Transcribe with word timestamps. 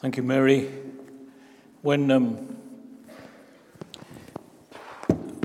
Thank 0.00 0.16
you, 0.16 0.22
Mary. 0.22 0.70
When, 1.82 2.08
um, 2.12 2.36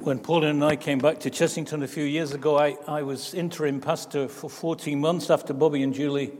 when 0.03 0.19
Paul 0.19 0.43
and 0.43 0.63
I 0.63 0.75
came 0.75 0.99
back 0.99 1.21
to 1.21 1.31
Chessington 1.31 1.81
a 1.81 1.87
few 1.87 2.03
years 2.03 2.33
ago, 2.33 2.59
I, 2.59 2.77
I 2.87 3.01
was 3.01 3.33
interim 3.33 3.81
pastor 3.81 4.27
for 4.27 4.51
14 4.51 4.99
months 4.99 5.31
after 5.31 5.55
Bobby 5.55 5.81
and 5.81 5.91
Julie 5.91 6.33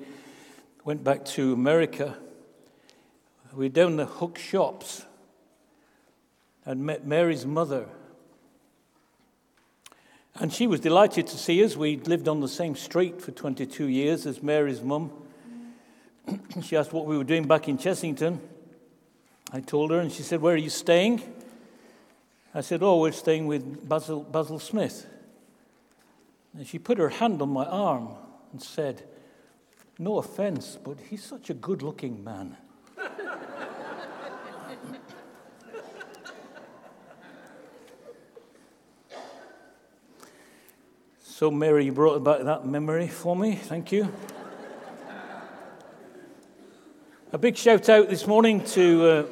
went 0.84 1.04
back 1.04 1.26
to 1.26 1.54
America. 1.54 2.16
We 3.52 3.66
were 3.66 3.70
down 3.70 3.96
the 3.96 4.06
Hook 4.06 4.38
Shops 4.38 5.08
and 6.66 6.86
met 6.86 7.08
Mary's 7.08 7.48
mother. 7.48 7.88
And 10.36 10.54
she 10.54 10.68
was 10.68 10.80
delighted 10.80 11.26
to 11.26 11.38
see 11.40 11.64
us. 11.64 11.76
We'd 11.76 12.08
lived 12.08 12.28
on 12.28 12.42
the 12.42 12.48
same 12.48 12.76
street 12.76 13.24
for 13.24 13.32
22 13.32 13.88
years 13.88 14.28
as 14.28 14.44
Mary's 14.44 14.84
mum. 14.84 15.10
she 16.62 16.76
asked 16.78 16.94
what 16.94 17.06
we 17.06 17.18
were 17.18 17.24
doing 17.24 17.48
back 17.48 17.68
in 17.68 17.78
Chessington. 17.78 18.40
I 19.52 19.60
told 19.62 19.92
her, 19.92 20.00
and 20.00 20.12
she 20.12 20.24
said, 20.24 20.42
Where 20.42 20.56
are 20.56 20.58
you 20.58 20.70
staying? 20.70 21.22
I 22.56 22.62
said, 22.62 22.82
Oh, 22.84 23.00
we're 23.00 23.12
staying 23.12 23.48
with 23.48 23.88
Basil, 23.88 24.22
Basil 24.22 24.60
Smith. 24.60 25.08
And 26.56 26.68
she 26.68 26.78
put 26.80 26.98
her 26.98 27.10
hand 27.10 27.42
on 27.42 27.50
my 27.50 27.66
arm 27.66 28.10
and 28.52 28.62
said, 28.62 29.04
No 29.98 30.18
offense, 30.18 30.78
but 30.84 30.98
he's 31.10 31.24
such 31.24 31.50
a 31.50 31.54
good 31.54 31.82
looking 31.82 32.24
man. 32.24 32.58
so, 41.24 41.50
Mary, 41.52 41.86
you 41.86 41.92
brought 41.92 42.24
back 42.24 42.44
that 42.44 42.66
memory 42.66 43.08
for 43.08 43.36
me. 43.36 43.56
Thank 43.56 43.92
you. 43.92 44.14
A 47.34 47.38
big 47.40 47.58
shout 47.58 47.90
out 47.90 48.10
this 48.10 48.28
morning 48.28 48.64
to 48.64 49.28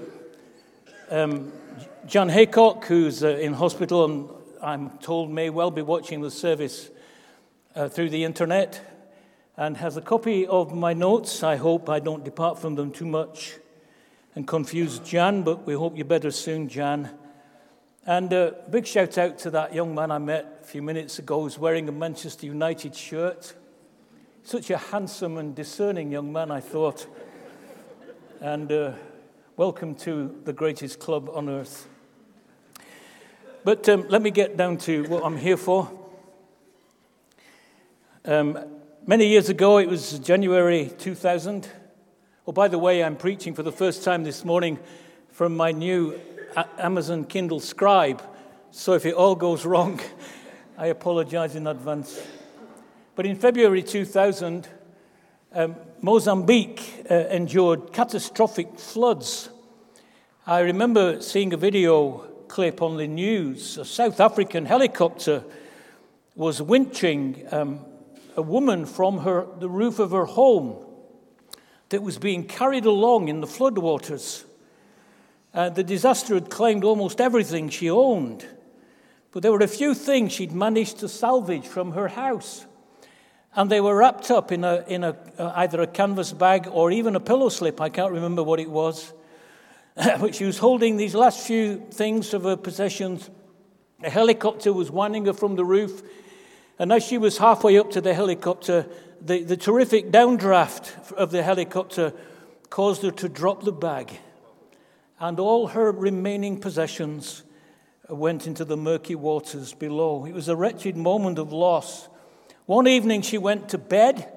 uh, 1.11 1.15
um, 1.15 1.51
John 2.07 2.29
Haycock, 2.29 2.85
who's 2.85 3.23
uh, 3.23 3.27
in 3.27 3.53
hospital 3.53 4.05
and 4.05 4.27
I'm 4.59 4.97
told 4.97 5.29
may 5.29 5.51
well 5.51 5.69
be 5.69 5.83
watching 5.83 6.19
the 6.19 6.31
service 6.31 6.89
uh, 7.75 7.89
through 7.89 8.09
the 8.09 8.23
internet 8.23 8.81
and 9.55 9.77
has 9.77 9.97
a 9.97 10.01
copy 10.01 10.47
of 10.47 10.73
my 10.73 10.93
notes. 10.93 11.43
I 11.43 11.57
hope 11.57 11.89
I 11.89 11.99
don't 11.99 12.23
depart 12.23 12.57
from 12.57 12.73
them 12.73 12.89
too 12.89 13.05
much 13.05 13.57
and 14.33 14.47
confuse 14.47 14.97
Jan, 14.97 15.43
but 15.43 15.67
we 15.67 15.75
hope 15.75 15.95
you're 15.95 16.03
better 16.03 16.31
soon, 16.31 16.69
Jan. 16.69 17.11
And 18.07 18.33
a 18.33 18.47
uh, 18.47 18.69
big 18.71 18.87
shout 18.87 19.19
out 19.19 19.37
to 19.37 19.51
that 19.51 19.75
young 19.75 19.93
man 19.93 20.09
I 20.09 20.17
met 20.17 20.61
a 20.63 20.65
few 20.65 20.81
minutes 20.81 21.19
ago 21.19 21.43
who's 21.43 21.59
wearing 21.59 21.87
a 21.87 21.91
Manchester 21.91 22.47
United 22.47 22.95
shirt. 22.95 23.53
Such 24.41 24.71
a 24.71 24.77
handsome 24.77 25.37
and 25.37 25.53
discerning 25.53 26.11
young 26.11 26.33
man, 26.33 26.49
I 26.49 26.61
thought 26.61 27.05
and 28.41 28.71
uh, 28.71 28.91
welcome 29.55 29.93
to 29.93 30.35
the 30.45 30.53
greatest 30.53 30.97
club 30.97 31.29
on 31.31 31.47
earth. 31.47 31.87
But 33.63 33.87
um, 33.87 34.07
let 34.09 34.23
me 34.23 34.31
get 34.31 34.57
down 34.57 34.77
to 34.79 35.03
what 35.03 35.23
I'm 35.23 35.37
here 35.37 35.57
for. 35.57 35.91
Um, 38.25 38.57
many 39.05 39.27
years 39.27 39.49
ago, 39.49 39.77
it 39.77 39.87
was 39.87 40.17
January 40.17 40.91
2000. 40.97 41.69
Oh, 42.47 42.51
by 42.51 42.67
the 42.67 42.79
way, 42.79 43.03
I'm 43.03 43.15
preaching 43.15 43.53
for 43.53 43.61
the 43.61 43.71
first 43.71 44.03
time 44.03 44.23
this 44.23 44.43
morning 44.43 44.79
from 45.29 45.55
my 45.55 45.71
new 45.71 46.19
Amazon 46.79 47.25
Kindle 47.25 47.59
Scribe. 47.59 48.23
So 48.71 48.93
if 48.93 49.05
it 49.05 49.13
all 49.13 49.35
goes 49.35 49.67
wrong, 49.67 50.01
I 50.79 50.87
apologize 50.87 51.55
in 51.55 51.67
advance. 51.67 52.19
But 53.13 53.27
in 53.27 53.35
February 53.35 53.83
2000, 53.83 54.67
um, 55.53 55.75
Mozambique 56.03 57.05
uh, 57.11 57.13
endured 57.13 57.93
catastrophic 57.93 58.79
floods. 58.79 59.49
I 60.47 60.61
remember 60.61 61.21
seeing 61.21 61.53
a 61.53 61.57
video 61.57 62.25
clip 62.47 62.81
on 62.81 62.97
the 62.97 63.07
news. 63.07 63.77
A 63.77 63.85
South 63.85 64.19
African 64.19 64.65
helicopter 64.65 65.43
was 66.35 66.59
winching 66.59 67.53
um, 67.53 67.85
a 68.35 68.41
woman 68.41 68.87
from 68.87 69.19
her, 69.19 69.45
the 69.59 69.69
roof 69.69 69.99
of 69.99 70.09
her 70.09 70.25
home 70.25 70.83
that 71.89 72.01
was 72.01 72.17
being 72.17 72.47
carried 72.47 72.85
along 72.85 73.27
in 73.27 73.39
the 73.39 73.47
floodwaters. 73.47 74.45
Uh, 75.53 75.69
the 75.69 75.83
disaster 75.83 76.33
had 76.33 76.49
claimed 76.49 76.83
almost 76.83 77.21
everything 77.21 77.69
she 77.69 77.91
owned, 77.91 78.47
but 79.31 79.43
there 79.43 79.51
were 79.51 79.59
a 79.59 79.67
few 79.67 79.93
things 79.93 80.31
she'd 80.31 80.51
managed 80.51 80.97
to 80.97 81.07
salvage 81.07 81.67
from 81.67 81.91
her 81.91 82.07
house. 82.07 82.65
And 83.55 83.69
they 83.69 83.81
were 83.81 83.95
wrapped 83.95 84.31
up 84.31 84.51
in, 84.51 84.63
a, 84.63 84.83
in 84.87 85.03
a, 85.03 85.15
uh, 85.37 85.51
either 85.55 85.81
a 85.81 85.87
canvas 85.87 86.31
bag 86.31 86.67
or 86.71 86.91
even 86.91 87.15
a 87.15 87.19
pillow 87.19 87.49
slip. 87.49 87.81
I 87.81 87.89
can't 87.89 88.13
remember 88.13 88.43
what 88.43 88.59
it 88.59 88.69
was. 88.69 89.13
but 89.95 90.35
she 90.35 90.45
was 90.45 90.57
holding 90.57 90.95
these 90.95 91.13
last 91.13 91.45
few 91.45 91.85
things 91.91 92.33
of 92.33 92.43
her 92.43 92.55
possessions. 92.55 93.29
A 94.03 94.09
helicopter 94.09 94.71
was 94.71 94.89
winding 94.89 95.25
her 95.25 95.33
from 95.33 95.55
the 95.55 95.65
roof. 95.65 96.01
And 96.79 96.93
as 96.93 97.03
she 97.03 97.17
was 97.17 97.37
halfway 97.37 97.77
up 97.77 97.91
to 97.91 98.01
the 98.01 98.13
helicopter, 98.13 98.87
the, 99.19 99.43
the 99.43 99.57
terrific 99.57 100.11
downdraft 100.11 101.11
of 101.13 101.31
the 101.31 101.43
helicopter 101.43 102.13
caused 102.69 103.03
her 103.03 103.11
to 103.11 103.29
drop 103.29 103.63
the 103.63 103.73
bag. 103.73 104.17
And 105.19 105.39
all 105.39 105.67
her 105.67 105.91
remaining 105.91 106.59
possessions 106.59 107.43
went 108.09 108.47
into 108.47 108.65
the 108.65 108.77
murky 108.77 109.13
waters 109.13 109.73
below. 109.73 110.25
It 110.25 110.33
was 110.33 110.49
a 110.49 110.55
wretched 110.55 110.97
moment 110.97 111.37
of 111.37 111.51
loss. 111.51 112.07
One 112.71 112.87
evening 112.87 113.21
she 113.21 113.37
went 113.37 113.67
to 113.71 113.77
bed 113.77 114.31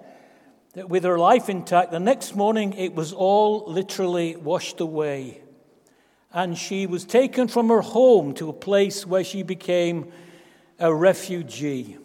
with 0.75 1.05
her 1.05 1.17
life 1.17 1.49
intact. 1.49 1.93
The 1.93 2.01
next 2.01 2.35
morning 2.35 2.73
it 2.73 2.93
was 2.93 3.13
all 3.13 3.63
literally 3.69 4.35
washed 4.35 4.81
away. 4.81 5.41
And 6.33 6.59
she 6.59 6.89
was 6.89 7.05
taken 7.05 7.47
from 7.47 7.69
her 7.69 7.81
home 7.81 8.35
to 8.35 8.49
a 8.49 8.53
place 8.53 9.07
where 9.07 9.23
she 9.23 9.45
became 9.45 10.11
a 10.81 10.93
refugee. 10.93 11.97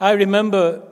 I 0.00 0.10
remember 0.14 0.82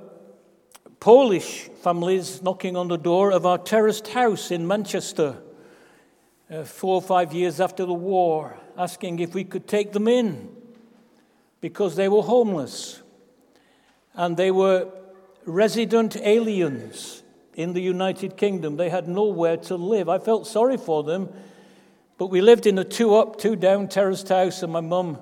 Polish 1.00 1.70
families 1.82 2.40
knocking 2.40 2.76
on 2.76 2.86
the 2.86 2.98
door 2.98 3.32
of 3.32 3.44
our 3.44 3.58
terraced 3.58 4.06
house 4.06 4.52
in 4.52 4.64
Manchester 4.69 5.38
uh, 6.48 6.62
four 6.62 6.94
or 6.94 7.02
five 7.02 7.32
years 7.32 7.58
after 7.60 7.84
the 7.84 7.92
war, 7.92 8.60
asking 8.78 9.19
if 9.19 9.34
we 9.34 9.42
could 9.42 9.66
take 9.66 9.90
them 9.90 10.06
in 10.06 10.62
because 11.62 11.97
they 11.97 12.09
were 12.09 12.23
homeless 12.23 13.00
and 14.15 14.37
they 14.37 14.50
were 14.50 14.89
resident 15.47 16.17
aliens 16.17 17.23
in 17.55 17.73
the 17.73 17.81
United 17.81 18.37
Kingdom. 18.37 18.77
They 18.77 18.91
had 18.91 19.09
nowhere 19.09 19.56
to 19.59 19.77
live. 19.77 20.09
I 20.11 20.19
felt 20.19 20.47
sorry 20.47 20.77
for 20.77 21.03
them, 21.03 21.33
but 22.19 22.27
we 22.27 22.43
lived 22.43 22.67
in 22.67 22.78
a 22.78 22.84
two 22.84 23.15
up, 23.15 23.39
two 23.39 23.56
down 23.56 23.89
terraced 23.89 24.28
house, 24.28 24.62
and 24.62 24.73
my 24.73 24.81
mum 24.81 25.19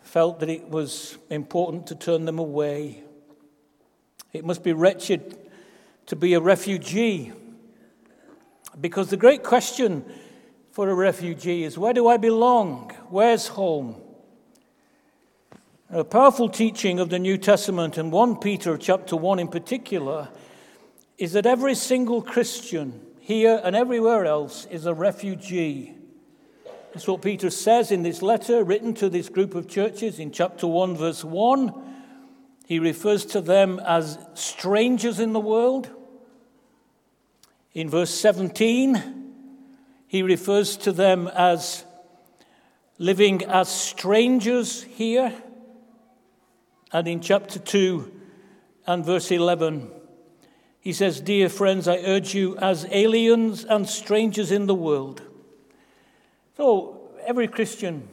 felt 0.00 0.40
that 0.40 0.48
it 0.48 0.70
was 0.70 1.18
important 1.28 1.88
to 1.88 1.94
turn 1.94 2.24
them 2.24 2.38
away. 2.38 3.02
It 4.32 4.44
must 4.44 4.62
be 4.62 4.72
wretched 4.72 5.36
to 6.06 6.16
be 6.16 6.34
a 6.34 6.40
refugee 6.40 7.32
because 8.80 9.10
the 9.10 9.16
great 9.16 9.42
question 9.42 10.04
for 10.70 10.88
a 10.88 10.94
refugee 10.94 11.64
is 11.64 11.76
where 11.76 11.92
do 11.92 12.06
I 12.06 12.16
belong? 12.16 12.92
Where's 13.08 13.48
home? 13.48 13.96
A 15.90 16.04
powerful 16.04 16.50
teaching 16.50 17.00
of 17.00 17.08
the 17.08 17.18
New 17.18 17.38
Testament 17.38 17.96
and 17.96 18.12
1 18.12 18.40
Peter 18.40 18.76
chapter 18.76 19.16
1 19.16 19.38
in 19.38 19.48
particular 19.48 20.28
is 21.16 21.32
that 21.32 21.46
every 21.46 21.74
single 21.74 22.20
Christian 22.20 23.00
here 23.20 23.58
and 23.64 23.74
everywhere 23.74 24.26
else 24.26 24.66
is 24.66 24.84
a 24.84 24.92
refugee. 24.92 25.96
That's 26.92 27.08
what 27.08 27.22
Peter 27.22 27.48
says 27.48 27.90
in 27.90 28.02
this 28.02 28.20
letter 28.20 28.62
written 28.62 28.92
to 28.96 29.08
this 29.08 29.30
group 29.30 29.54
of 29.54 29.66
churches 29.66 30.18
in 30.18 30.30
chapter 30.30 30.66
1, 30.66 30.94
verse 30.94 31.24
1. 31.24 31.72
He 32.66 32.78
refers 32.78 33.24
to 33.24 33.40
them 33.40 33.78
as 33.78 34.18
strangers 34.34 35.18
in 35.18 35.32
the 35.32 35.40
world. 35.40 35.88
In 37.72 37.88
verse 37.88 38.12
17, 38.12 39.32
he 40.06 40.22
refers 40.22 40.76
to 40.76 40.92
them 40.92 41.28
as 41.28 41.86
living 42.98 43.42
as 43.44 43.70
strangers 43.70 44.82
here. 44.82 45.32
And 46.92 47.06
in 47.06 47.20
chapter 47.20 47.58
2 47.58 48.12
and 48.86 49.04
verse 49.04 49.30
11, 49.30 49.90
he 50.80 50.92
says, 50.92 51.20
Dear 51.20 51.48
friends, 51.48 51.86
I 51.86 51.98
urge 51.98 52.34
you 52.34 52.56
as 52.58 52.86
aliens 52.90 53.64
and 53.64 53.88
strangers 53.88 54.50
in 54.50 54.66
the 54.66 54.74
world. 54.74 55.22
So 56.56 57.10
every 57.26 57.48
Christian 57.48 58.08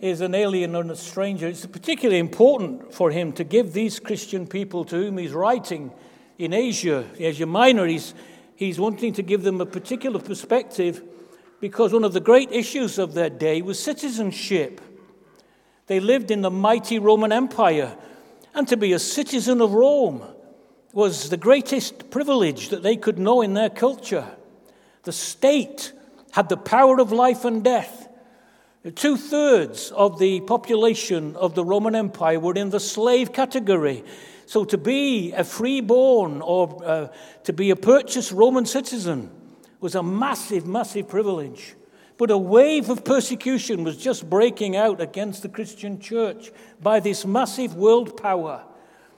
is 0.00 0.20
an 0.20 0.34
alien 0.34 0.74
and 0.74 0.90
a 0.90 0.96
stranger. 0.96 1.46
It's 1.46 1.66
particularly 1.66 2.18
important 2.18 2.94
for 2.94 3.10
him 3.10 3.32
to 3.32 3.44
give 3.44 3.72
these 3.72 4.00
Christian 4.00 4.46
people 4.46 4.84
to 4.86 4.96
whom 4.96 5.18
he's 5.18 5.32
writing 5.32 5.92
in 6.38 6.52
Asia, 6.52 7.08
Asia 7.18 7.46
Minor, 7.46 7.86
he's, 7.86 8.14
he's 8.56 8.78
wanting 8.78 9.12
to 9.12 9.22
give 9.22 9.42
them 9.42 9.60
a 9.60 9.66
particular 9.66 10.18
perspective 10.18 11.02
because 11.60 11.92
one 11.92 12.04
of 12.04 12.12
the 12.12 12.20
great 12.20 12.50
issues 12.50 12.98
of 12.98 13.14
their 13.14 13.30
day 13.30 13.62
was 13.62 13.80
citizenship. 13.80 14.80
They 15.86 16.00
lived 16.00 16.30
in 16.30 16.40
the 16.40 16.50
mighty 16.50 16.98
Roman 16.98 17.32
Empire. 17.32 17.96
And 18.54 18.66
to 18.68 18.76
be 18.76 18.92
a 18.92 18.98
citizen 18.98 19.60
of 19.60 19.74
Rome 19.74 20.22
was 20.92 21.28
the 21.28 21.36
greatest 21.36 22.10
privilege 22.10 22.68
that 22.68 22.82
they 22.82 22.96
could 22.96 23.18
know 23.18 23.42
in 23.42 23.54
their 23.54 23.70
culture. 23.70 24.26
The 25.02 25.12
state 25.12 25.92
had 26.30 26.48
the 26.48 26.56
power 26.56 27.00
of 27.00 27.12
life 27.12 27.44
and 27.44 27.62
death. 27.62 28.08
Two 28.94 29.16
thirds 29.16 29.90
of 29.92 30.18
the 30.18 30.40
population 30.40 31.36
of 31.36 31.54
the 31.54 31.64
Roman 31.64 31.94
Empire 31.94 32.38
were 32.38 32.54
in 32.54 32.70
the 32.70 32.80
slave 32.80 33.32
category. 33.32 34.04
So 34.46 34.64
to 34.66 34.78
be 34.78 35.32
a 35.32 35.42
freeborn 35.42 36.42
or 36.42 36.84
uh, 36.84 37.08
to 37.44 37.52
be 37.52 37.70
a 37.70 37.76
purchased 37.76 38.30
Roman 38.30 38.66
citizen 38.66 39.30
was 39.80 39.94
a 39.94 40.02
massive, 40.02 40.66
massive 40.66 41.08
privilege. 41.08 41.74
But 42.16 42.30
a 42.30 42.38
wave 42.38 42.90
of 42.90 43.04
persecution 43.04 43.82
was 43.82 43.96
just 43.96 44.30
breaking 44.30 44.76
out 44.76 45.00
against 45.00 45.42
the 45.42 45.48
Christian 45.48 45.98
church 45.98 46.52
by 46.80 47.00
this 47.00 47.24
massive 47.24 47.74
world 47.74 48.20
power. 48.20 48.64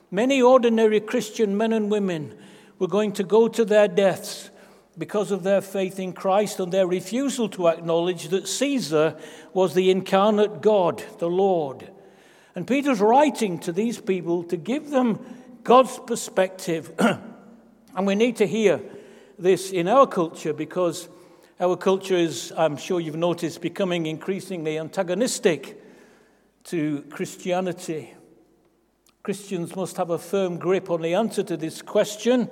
Many 0.09 0.41
ordinary 0.41 0.99
Christian 0.99 1.57
men 1.57 1.73
and 1.73 1.91
women 1.91 2.35
were 2.79 2.87
going 2.87 3.11
to 3.13 3.23
go 3.23 3.47
to 3.49 3.65
their 3.65 3.87
deaths 3.87 4.49
because 4.97 5.31
of 5.31 5.43
their 5.43 5.61
faith 5.61 5.99
in 5.99 6.13
Christ 6.13 6.59
and 6.59 6.71
their 6.71 6.87
refusal 6.87 7.49
to 7.49 7.67
acknowledge 7.67 8.29
that 8.29 8.47
Caesar 8.47 9.15
was 9.53 9.73
the 9.73 9.91
incarnate 9.91 10.61
God, 10.61 11.03
the 11.19 11.29
Lord. 11.29 11.91
And 12.55 12.65
Peter's 12.65 12.99
writing 12.99 13.59
to 13.59 13.71
these 13.71 14.01
people 14.01 14.43
to 14.45 14.57
give 14.57 14.89
them 14.89 15.19
God's 15.63 15.99
perspective. 15.99 16.91
and 16.99 18.07
we 18.07 18.15
need 18.15 18.37
to 18.37 18.47
hear 18.47 18.81
this 19.37 19.71
in 19.71 19.87
our 19.87 20.07
culture 20.07 20.53
because 20.53 21.09
our 21.59 21.75
culture 21.75 22.15
is, 22.15 22.53
I'm 22.55 22.77
sure 22.77 22.99
you've 22.99 23.15
noticed, 23.15 23.61
becoming 23.61 24.05
increasingly 24.05 24.77
antagonistic 24.77 25.81
to 26.65 27.01
Christianity. 27.09 28.13
Christians 29.23 29.75
must 29.75 29.97
have 29.97 30.11
a 30.11 30.19
firm 30.19 30.57
grip 30.57 30.91
on 30.91 31.01
the 31.01 31.15
answer 31.15 31.41
to 31.43 31.57
this 31.57 31.81
question 31.81 32.47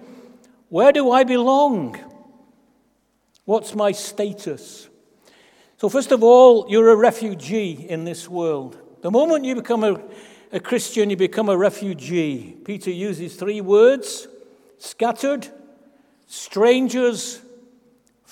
Where 0.69 0.91
do 0.91 1.11
I 1.11 1.23
belong? 1.23 1.99
What's 3.45 3.75
my 3.75 3.91
status? 3.91 4.89
So, 5.77 5.87
first 5.87 6.11
of 6.11 6.23
all, 6.23 6.65
you're 6.67 6.89
a 6.89 6.95
refugee 6.95 7.85
in 7.87 8.05
this 8.05 8.27
world. 8.27 8.81
The 9.01 9.11
moment 9.11 9.45
you 9.45 9.53
become 9.53 9.83
a, 9.83 10.01
a 10.51 10.59
Christian, 10.59 11.11
you 11.11 11.15
become 11.15 11.49
a 11.49 11.57
refugee. 11.57 12.57
Peter 12.65 12.89
uses 12.89 13.35
three 13.35 13.61
words 13.61 14.27
scattered, 14.79 15.47
strangers, 16.25 17.41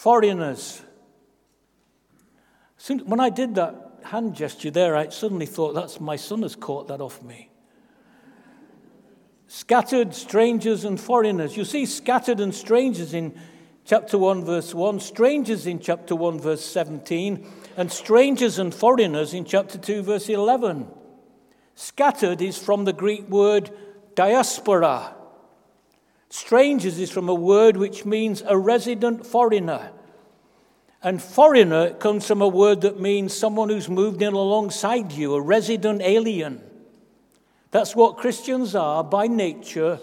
foreigners. 0.04 0.82
When 3.06 3.22
I 3.22 3.30
did 3.30 3.56
that 3.56 4.02
hand 4.04 4.36
gesture 4.36 4.70
there, 4.70 4.98
I 4.98 5.08
suddenly 5.08 5.46
thought, 5.46 5.76
that's 5.76 6.02
my 6.02 6.18
son 6.18 6.42
has 6.42 6.58
caught 6.58 6.90
that 6.90 7.00
off 7.00 7.24
me. 7.24 7.50
Scattered, 9.48 10.14
strangers, 10.14 10.84
and 10.84 11.00
foreigners. 11.00 11.56
You 11.56 11.64
see, 11.64 11.86
scattered 11.86 12.42
and 12.42 12.54
strangers 12.54 13.14
in 13.14 13.34
chapter 13.86 14.18
1, 14.18 14.44
verse 14.44 14.74
1, 14.74 15.00
strangers 15.00 15.66
in 15.68 15.80
chapter 15.80 16.18
1, 16.18 16.38
verse 16.38 16.66
17, 16.66 17.48
and 17.78 17.90
strangers 17.90 18.60
and 18.60 18.76
foreigners 18.76 19.34
in 19.34 19.46
chapter 19.46 19.78
2, 19.78 20.04
verse 20.04 20.28
11. 20.28 20.86
Scattered 21.76 22.42
is 22.42 22.58
from 22.58 22.84
the 22.84 22.92
Greek 22.92 23.30
word 23.30 23.72
diaspora, 24.16 25.13
Strangers 26.34 26.98
is 26.98 27.12
from 27.12 27.30
a 27.30 27.34
word 27.36 27.78
which 27.78 28.06
means 28.06 28.42
a 28.48 28.58
resident 28.58 29.24
foreigner. 29.24 29.92
And 31.04 31.22
foreigner 31.22 31.94
comes 31.94 32.26
from 32.26 32.42
a 32.42 32.48
word 32.48 32.82
that 32.82 33.00
means 33.00 33.36
someone 33.36 33.70
who's 33.70 33.88
moved 33.88 34.20
in 34.20 34.34
alongside 34.34 35.12
you, 35.12 35.36
a 35.36 35.40
resident 35.42 36.02
alien. 36.02 36.60
That's 37.70 37.96
what 37.96 38.18
Christians 38.18 38.74
are 38.74 39.04
by 39.04 39.28
nature 39.28 40.00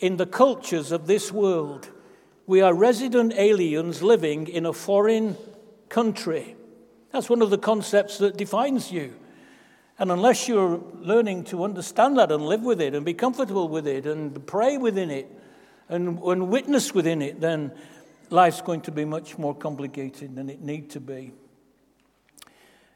in 0.00 0.16
the 0.16 0.26
cultures 0.26 0.90
of 0.90 1.06
this 1.06 1.30
world. 1.30 1.88
We 2.48 2.62
are 2.62 2.74
resident 2.74 3.34
aliens 3.36 4.02
living 4.02 4.48
in 4.48 4.66
a 4.66 4.72
foreign 4.72 5.36
country. 5.88 6.56
That's 7.12 7.30
one 7.30 7.42
of 7.42 7.50
the 7.50 7.58
concepts 7.58 8.18
that 8.18 8.36
defines 8.36 8.90
you. 8.90 9.14
And 10.00 10.10
unless 10.10 10.48
you're 10.48 10.82
learning 10.94 11.44
to 11.44 11.62
understand 11.62 12.18
that 12.18 12.32
and 12.32 12.44
live 12.44 12.64
with 12.64 12.80
it 12.80 12.92
and 12.92 13.06
be 13.06 13.14
comfortable 13.14 13.68
with 13.68 13.86
it 13.86 14.04
and 14.04 14.44
pray 14.48 14.76
within 14.76 15.12
it, 15.12 15.36
and, 15.90 16.18
and 16.20 16.48
witness 16.48 16.94
within 16.94 17.20
it, 17.20 17.40
then 17.40 17.72
life's 18.30 18.62
going 18.62 18.80
to 18.82 18.92
be 18.92 19.04
much 19.04 19.36
more 19.36 19.54
complicated 19.54 20.36
than 20.36 20.48
it 20.48 20.60
need 20.60 20.90
to 20.90 21.00
be. 21.00 21.32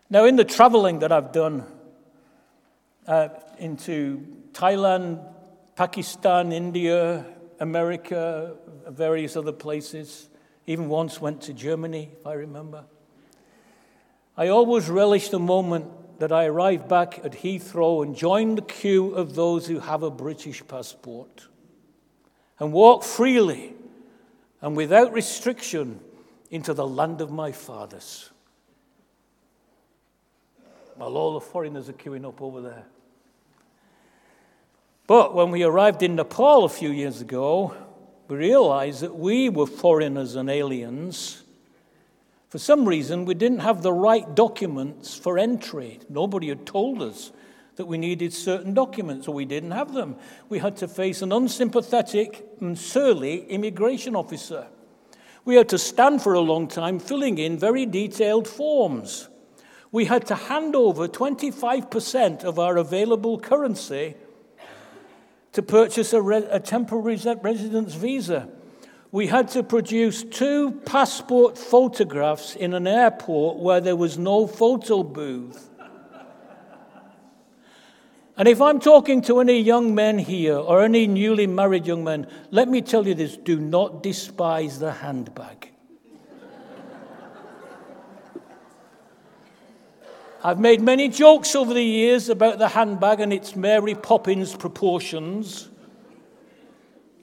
Now, 0.08 0.24
in 0.26 0.36
the 0.36 0.44
traveling 0.44 1.00
that 1.00 1.10
I've 1.10 1.32
done 1.32 1.64
uh, 3.06 3.28
into 3.58 4.24
Thailand, 4.52 5.26
Pakistan, 5.74 6.52
India, 6.52 7.26
America, 7.58 8.54
various 8.88 9.36
other 9.36 9.52
places, 9.52 10.28
even 10.66 10.88
once 10.88 11.20
went 11.20 11.42
to 11.42 11.52
Germany, 11.52 12.10
if 12.18 12.26
I 12.26 12.34
remember. 12.34 12.84
I 14.36 14.48
always 14.48 14.88
relish 14.88 15.30
the 15.30 15.40
moment 15.40 15.86
that 16.20 16.30
I 16.30 16.44
arrive 16.46 16.88
back 16.88 17.20
at 17.24 17.32
Heathrow 17.32 18.04
and 18.04 18.14
join 18.14 18.54
the 18.54 18.62
queue 18.62 19.14
of 19.14 19.34
those 19.34 19.66
who 19.66 19.80
have 19.80 20.04
a 20.04 20.10
British 20.10 20.66
passport 20.66 21.48
and 22.58 22.72
walk 22.72 23.02
freely 23.02 23.74
and 24.60 24.76
without 24.76 25.12
restriction 25.12 26.00
into 26.50 26.72
the 26.72 26.86
land 26.86 27.20
of 27.20 27.30
my 27.30 27.52
fathers. 27.52 28.30
While 30.96 31.16
all 31.16 31.34
the 31.34 31.40
foreigners 31.40 31.88
are 31.88 31.94
queuing 31.94 32.24
up 32.24 32.40
over 32.40 32.60
there. 32.60 32.84
But 35.06 35.34
when 35.34 35.50
we 35.50 35.64
arrived 35.64 36.02
in 36.02 36.14
Nepal 36.14 36.64
a 36.64 36.68
few 36.68 36.90
years 36.90 37.20
ago, 37.20 37.74
we 38.28 38.36
realized 38.36 39.00
that 39.00 39.14
we 39.14 39.48
were 39.48 39.66
foreigners 39.66 40.34
and 40.34 40.48
aliens. 40.48 41.42
For 42.48 42.58
some 42.58 42.86
reason, 42.86 43.24
we 43.24 43.34
didn't 43.34 43.58
have 43.58 43.82
the 43.82 43.92
right 43.92 44.34
documents 44.34 45.18
for 45.18 45.38
entry. 45.38 46.00
Nobody 46.08 46.48
had 46.48 46.64
told 46.64 47.02
us 47.02 47.32
that 47.76 47.86
we 47.86 47.98
needed 47.98 48.32
certain 48.32 48.74
documents, 48.74 49.26
or 49.26 49.34
we 49.34 49.44
didn't 49.44 49.72
have 49.72 49.94
them. 49.94 50.16
We 50.48 50.60
had 50.60 50.76
to 50.78 50.88
face 50.88 51.22
an 51.22 51.32
unsympathetic 51.32 52.46
and 52.60 52.78
surly 52.78 53.44
immigration 53.46 54.14
officer. 54.14 54.68
We 55.44 55.56
had 55.56 55.68
to 55.70 55.78
stand 55.78 56.22
for 56.22 56.34
a 56.34 56.40
long 56.40 56.68
time 56.68 56.98
filling 56.98 57.38
in 57.38 57.58
very 57.58 57.84
detailed 57.84 58.48
forms. 58.48 59.28
We 59.92 60.06
had 60.06 60.26
to 60.26 60.34
hand 60.34 60.74
over 60.74 61.06
25% 61.06 62.44
of 62.44 62.58
our 62.58 62.76
available 62.76 63.38
currency 63.38 64.14
to 65.52 65.62
purchase 65.62 66.12
a, 66.12 66.20
re- 66.20 66.48
a 66.50 66.60
temporary 66.60 67.16
residence 67.42 67.94
visa. 67.94 68.48
We 69.12 69.28
had 69.28 69.48
to 69.50 69.62
produce 69.62 70.24
two 70.24 70.72
passport 70.84 71.56
photographs 71.56 72.56
in 72.56 72.74
an 72.74 72.88
airport 72.88 73.58
where 73.58 73.80
there 73.80 73.94
was 73.94 74.18
no 74.18 74.48
photo 74.48 75.04
booth. 75.04 75.70
And 78.36 78.48
if 78.48 78.60
I'm 78.60 78.80
talking 78.80 79.22
to 79.22 79.38
any 79.38 79.60
young 79.60 79.94
men 79.94 80.18
here 80.18 80.56
or 80.56 80.82
any 80.82 81.06
newly 81.06 81.46
married 81.46 81.86
young 81.86 82.02
men, 82.02 82.26
let 82.50 82.68
me 82.68 82.82
tell 82.82 83.06
you 83.06 83.14
this 83.14 83.36
do 83.36 83.60
not 83.60 84.02
despise 84.02 84.80
the 84.80 84.90
handbag. 84.90 85.70
I've 90.42 90.58
made 90.58 90.82
many 90.82 91.08
jokes 91.08 91.54
over 91.54 91.72
the 91.72 91.82
years 91.82 92.28
about 92.28 92.58
the 92.58 92.68
handbag 92.68 93.20
and 93.20 93.32
its 93.32 93.56
Mary 93.56 93.94
Poppins 93.94 94.54
proportions. 94.54 95.70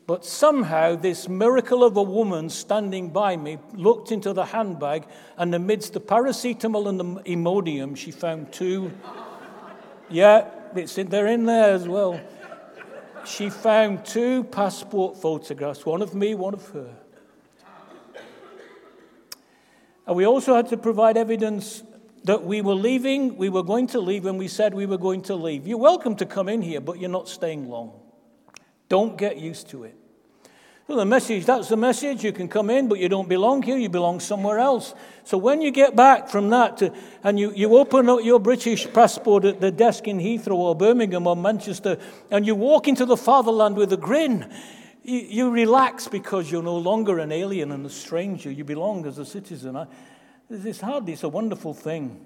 But 0.07 0.25
somehow, 0.25 0.95
this 0.95 1.29
miracle 1.29 1.83
of 1.83 1.97
a 1.97 2.01
woman 2.01 2.49
standing 2.49 3.09
by 3.09 3.37
me 3.37 3.59
looked 3.73 4.11
into 4.11 4.33
the 4.33 4.45
handbag, 4.45 5.05
and 5.37 5.53
amidst 5.53 5.93
the 5.93 6.01
paracetamol 6.01 6.89
and 6.89 6.99
the 6.99 7.05
Imodium, 7.31 7.95
she 7.95 8.09
found 8.09 8.51
two. 8.51 8.91
Yeah, 10.09 10.49
it's 10.75 10.97
in, 10.97 11.09
they're 11.09 11.27
in 11.27 11.45
there 11.45 11.73
as 11.73 11.87
well. 11.87 12.19
She 13.25 13.49
found 13.49 14.05
two 14.05 14.43
passport 14.45 15.17
photographs, 15.21 15.85
one 15.85 16.01
of 16.01 16.15
me, 16.15 16.33
one 16.35 16.53
of 16.53 16.67
her. 16.69 16.95
And 20.07 20.15
we 20.15 20.25
also 20.25 20.55
had 20.55 20.69
to 20.69 20.77
provide 20.77 21.17
evidence 21.17 21.83
that 22.23 22.43
we 22.43 22.61
were 22.61 22.75
leaving, 22.75 23.37
we 23.37 23.49
were 23.49 23.63
going 23.63 23.87
to 23.87 23.99
leave, 23.99 24.25
and 24.25 24.37
we 24.37 24.47
said 24.47 24.73
we 24.73 24.85
were 24.85 24.97
going 24.97 25.21
to 25.23 25.35
leave. 25.35 25.67
You're 25.67 25.77
welcome 25.77 26.15
to 26.17 26.25
come 26.25 26.49
in 26.49 26.61
here, 26.61 26.81
but 26.81 26.99
you're 26.99 27.09
not 27.09 27.27
staying 27.27 27.69
long. 27.69 27.99
Don't 28.89 29.17
get 29.17 29.37
used 29.37 29.69
to 29.69 29.83
it. 29.83 29.95
Well, 30.91 30.99
the 30.99 31.05
message, 31.05 31.45
that's 31.45 31.69
the 31.69 31.77
message. 31.77 32.21
You 32.25 32.33
can 32.33 32.49
come 32.49 32.69
in, 32.69 32.89
but 32.89 32.99
you 32.99 33.07
don't 33.07 33.29
belong 33.29 33.61
here. 33.61 33.77
You 33.77 33.87
belong 33.87 34.19
somewhere 34.19 34.59
else. 34.59 34.93
So 35.23 35.37
when 35.37 35.61
you 35.61 35.71
get 35.71 35.95
back 35.95 36.27
from 36.27 36.49
that 36.49 36.79
to, 36.79 36.93
and 37.23 37.39
you, 37.39 37.53
you 37.55 37.77
open 37.77 38.09
up 38.09 38.19
your 38.25 38.41
British 38.41 38.91
passport 38.91 39.45
at 39.45 39.61
the 39.61 39.71
desk 39.71 40.09
in 40.09 40.19
Heathrow 40.19 40.55
or 40.55 40.75
Birmingham 40.75 41.27
or 41.27 41.37
Manchester, 41.37 41.97
and 42.29 42.45
you 42.45 42.55
walk 42.55 42.89
into 42.89 43.05
the 43.05 43.15
fatherland 43.15 43.77
with 43.77 43.93
a 43.93 43.97
grin, 43.97 44.53
you, 45.01 45.19
you 45.19 45.49
relax 45.49 46.09
because 46.09 46.51
you're 46.51 46.61
no 46.61 46.75
longer 46.75 47.19
an 47.19 47.31
alien 47.31 47.71
and 47.71 47.85
a 47.85 47.89
stranger. 47.89 48.51
You 48.51 48.65
belong 48.65 49.05
as 49.05 49.17
a 49.17 49.25
citizen. 49.25 49.87
It's 50.49 50.81
hardly, 50.81 51.13
it's 51.13 51.23
a 51.23 51.29
wonderful 51.29 51.73
thing. 51.73 52.19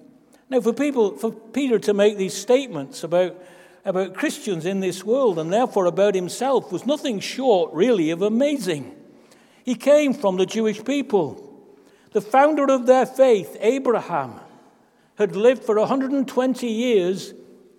Now, 0.50 0.60
for 0.60 0.72
people, 0.72 1.16
for 1.16 1.30
Peter 1.30 1.78
to 1.78 1.94
make 1.94 2.16
these 2.16 2.34
statements 2.34 3.04
about 3.04 3.40
about 3.86 4.14
Christians 4.14 4.66
in 4.66 4.80
this 4.80 5.04
world 5.04 5.38
and 5.38 5.52
therefore 5.52 5.86
about 5.86 6.16
himself 6.16 6.72
was 6.72 6.84
nothing 6.84 7.20
short, 7.20 7.72
really, 7.72 8.10
of 8.10 8.20
amazing. 8.20 8.94
He 9.64 9.76
came 9.76 10.12
from 10.12 10.36
the 10.36 10.44
Jewish 10.44 10.84
people. 10.84 11.42
The 12.12 12.20
founder 12.20 12.64
of 12.64 12.86
their 12.86 13.06
faith, 13.06 13.56
Abraham, 13.60 14.40
had 15.14 15.36
lived 15.36 15.62
for 15.62 15.78
120 15.78 16.66
years 16.66 17.32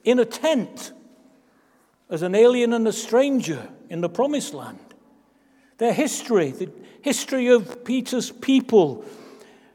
in 0.05 0.17
a 0.17 0.25
tent 0.25 0.93
as 2.09 2.21
an 2.21 2.35
alien 2.35 2.71
and 2.71 2.87
a 2.87 2.93
stranger 2.93 3.67
in 3.89 3.99
the 3.99 4.09
promised 4.09 4.53
land. 4.53 4.79
Their 5.77 5.93
history, 5.93 6.51
the 6.51 6.71
history 7.01 7.47
of 7.47 7.83
Peter's 7.83 8.31
people, 8.31 9.03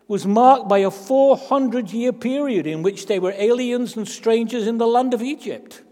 was 0.08 0.26
marked 0.26 0.66
by 0.66 0.78
a 0.78 0.90
400 0.90 1.90
year 1.90 2.12
period 2.12 2.66
in 2.66 2.82
which 2.82 3.06
they 3.06 3.18
were 3.18 3.34
aliens 3.36 3.96
and 3.96 4.08
strangers 4.08 4.66
in 4.66 4.78
the 4.78 4.86
land 4.86 5.12
of 5.12 5.22
Egypt, 5.22 5.82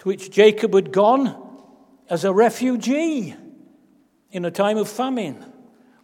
to 0.00 0.08
which 0.08 0.30
Jacob 0.30 0.74
had 0.74 0.92
gone 0.92 1.36
as 2.08 2.24
a 2.24 2.32
refugee 2.32 3.34
in 4.32 4.44
a 4.44 4.50
time 4.50 4.78
of 4.78 4.88
famine. 4.88 5.44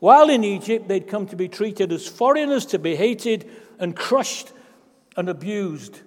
While 0.00 0.28
in 0.28 0.44
Egypt, 0.44 0.86
they'd 0.86 1.08
come 1.08 1.26
to 1.28 1.36
be 1.36 1.48
treated 1.48 1.90
as 1.92 2.06
foreigners, 2.06 2.66
to 2.66 2.78
be 2.78 2.94
hated 2.94 3.50
and 3.78 3.96
crushed 3.96 4.52
and 5.16 5.30
abused. 5.30 6.00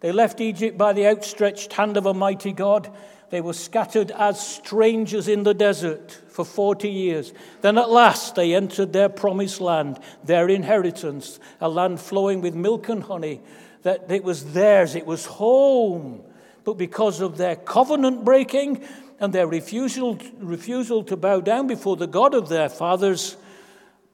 They 0.00 0.10
left 0.10 0.40
Egypt 0.40 0.78
by 0.78 0.94
the 0.94 1.06
outstretched 1.06 1.74
hand 1.74 1.98
of 1.98 2.06
a 2.06 2.14
mighty 2.14 2.52
God. 2.52 2.90
They 3.28 3.42
were 3.42 3.52
scattered 3.52 4.10
as 4.12 4.44
strangers 4.44 5.28
in 5.28 5.42
the 5.42 5.54
desert 5.54 6.18
for 6.28 6.46
40 6.46 6.88
years. 6.88 7.34
Then 7.60 7.76
at 7.76 7.90
last 7.90 8.36
they 8.36 8.54
entered 8.54 8.94
their 8.94 9.10
promised 9.10 9.60
land, 9.60 10.00
their 10.24 10.48
inheritance, 10.48 11.38
a 11.60 11.68
land 11.68 12.00
flowing 12.00 12.40
with 12.40 12.54
milk 12.54 12.88
and 12.88 13.02
honey. 13.02 13.42
That 13.82 14.10
it 14.10 14.24
was 14.24 14.54
theirs, 14.54 14.94
it 14.94 15.06
was 15.06 15.26
home. 15.26 16.24
But 16.64 16.78
because 16.78 17.20
of 17.20 17.36
their 17.36 17.56
covenant 17.56 18.24
breaking 18.24 18.84
and 19.20 19.32
their 19.32 19.46
refusal, 19.46 20.18
refusal 20.38 21.04
to 21.04 21.16
bow 21.16 21.40
down 21.40 21.66
before 21.66 21.96
the 21.96 22.06
God 22.06 22.34
of 22.34 22.48
their 22.48 22.68
fathers, 22.68 23.36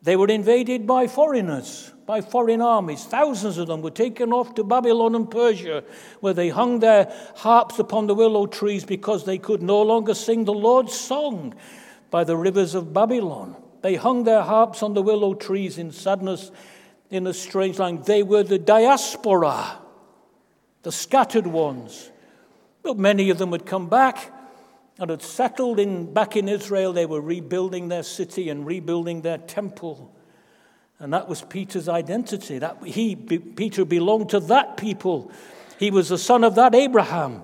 they 0.02 0.16
were 0.16 0.28
invaded 0.28 0.86
by 0.86 1.06
foreigners 1.06 1.92
by 2.10 2.20
foreign 2.20 2.60
armies. 2.60 3.04
Thousands 3.04 3.56
of 3.56 3.68
them 3.68 3.82
were 3.82 3.90
taken 3.92 4.32
off 4.32 4.56
to 4.56 4.64
Babylon 4.64 5.14
and 5.14 5.30
Persia, 5.30 5.84
where 6.18 6.34
they 6.34 6.48
hung 6.48 6.80
their 6.80 7.08
harps 7.36 7.78
upon 7.78 8.08
the 8.08 8.16
willow 8.16 8.48
trees 8.48 8.84
because 8.84 9.24
they 9.24 9.38
could 9.38 9.62
no 9.62 9.80
longer 9.80 10.12
sing 10.12 10.44
the 10.44 10.52
Lord's 10.52 10.92
song 10.92 11.54
by 12.10 12.24
the 12.24 12.36
rivers 12.36 12.74
of 12.74 12.92
Babylon. 12.92 13.54
They 13.82 13.94
hung 13.94 14.24
their 14.24 14.42
harps 14.42 14.82
on 14.82 14.94
the 14.94 15.02
willow 15.02 15.34
trees 15.34 15.78
in 15.78 15.92
sadness 15.92 16.50
in 17.10 17.28
a 17.28 17.32
strange 17.32 17.78
land. 17.78 18.06
They 18.06 18.24
were 18.24 18.42
the 18.42 18.58
diaspora, 18.58 19.78
the 20.82 20.90
scattered 20.90 21.46
ones. 21.46 22.10
But 22.82 22.98
many 22.98 23.30
of 23.30 23.38
them 23.38 23.52
had 23.52 23.66
come 23.66 23.88
back 23.88 24.32
and 24.98 25.10
had 25.10 25.22
settled 25.22 25.78
in, 25.78 26.12
back 26.12 26.36
in 26.36 26.48
Israel. 26.48 26.92
They 26.92 27.06
were 27.06 27.20
rebuilding 27.20 27.88
their 27.88 28.02
city 28.02 28.48
and 28.48 28.66
rebuilding 28.66 29.22
their 29.22 29.38
temple. 29.38 30.14
And 30.98 31.12
that 31.12 31.28
was 31.28 31.42
Peter's 31.42 31.88
identity. 31.88 32.58
That 32.58 32.82
he, 32.84 33.16
Peter 33.16 33.84
belonged 33.84 34.30
to 34.30 34.40
that 34.40 34.76
people. 34.76 35.32
He 35.78 35.90
was 35.90 36.10
the 36.10 36.18
son 36.18 36.44
of 36.44 36.54
that 36.56 36.74
Abraham. 36.74 37.42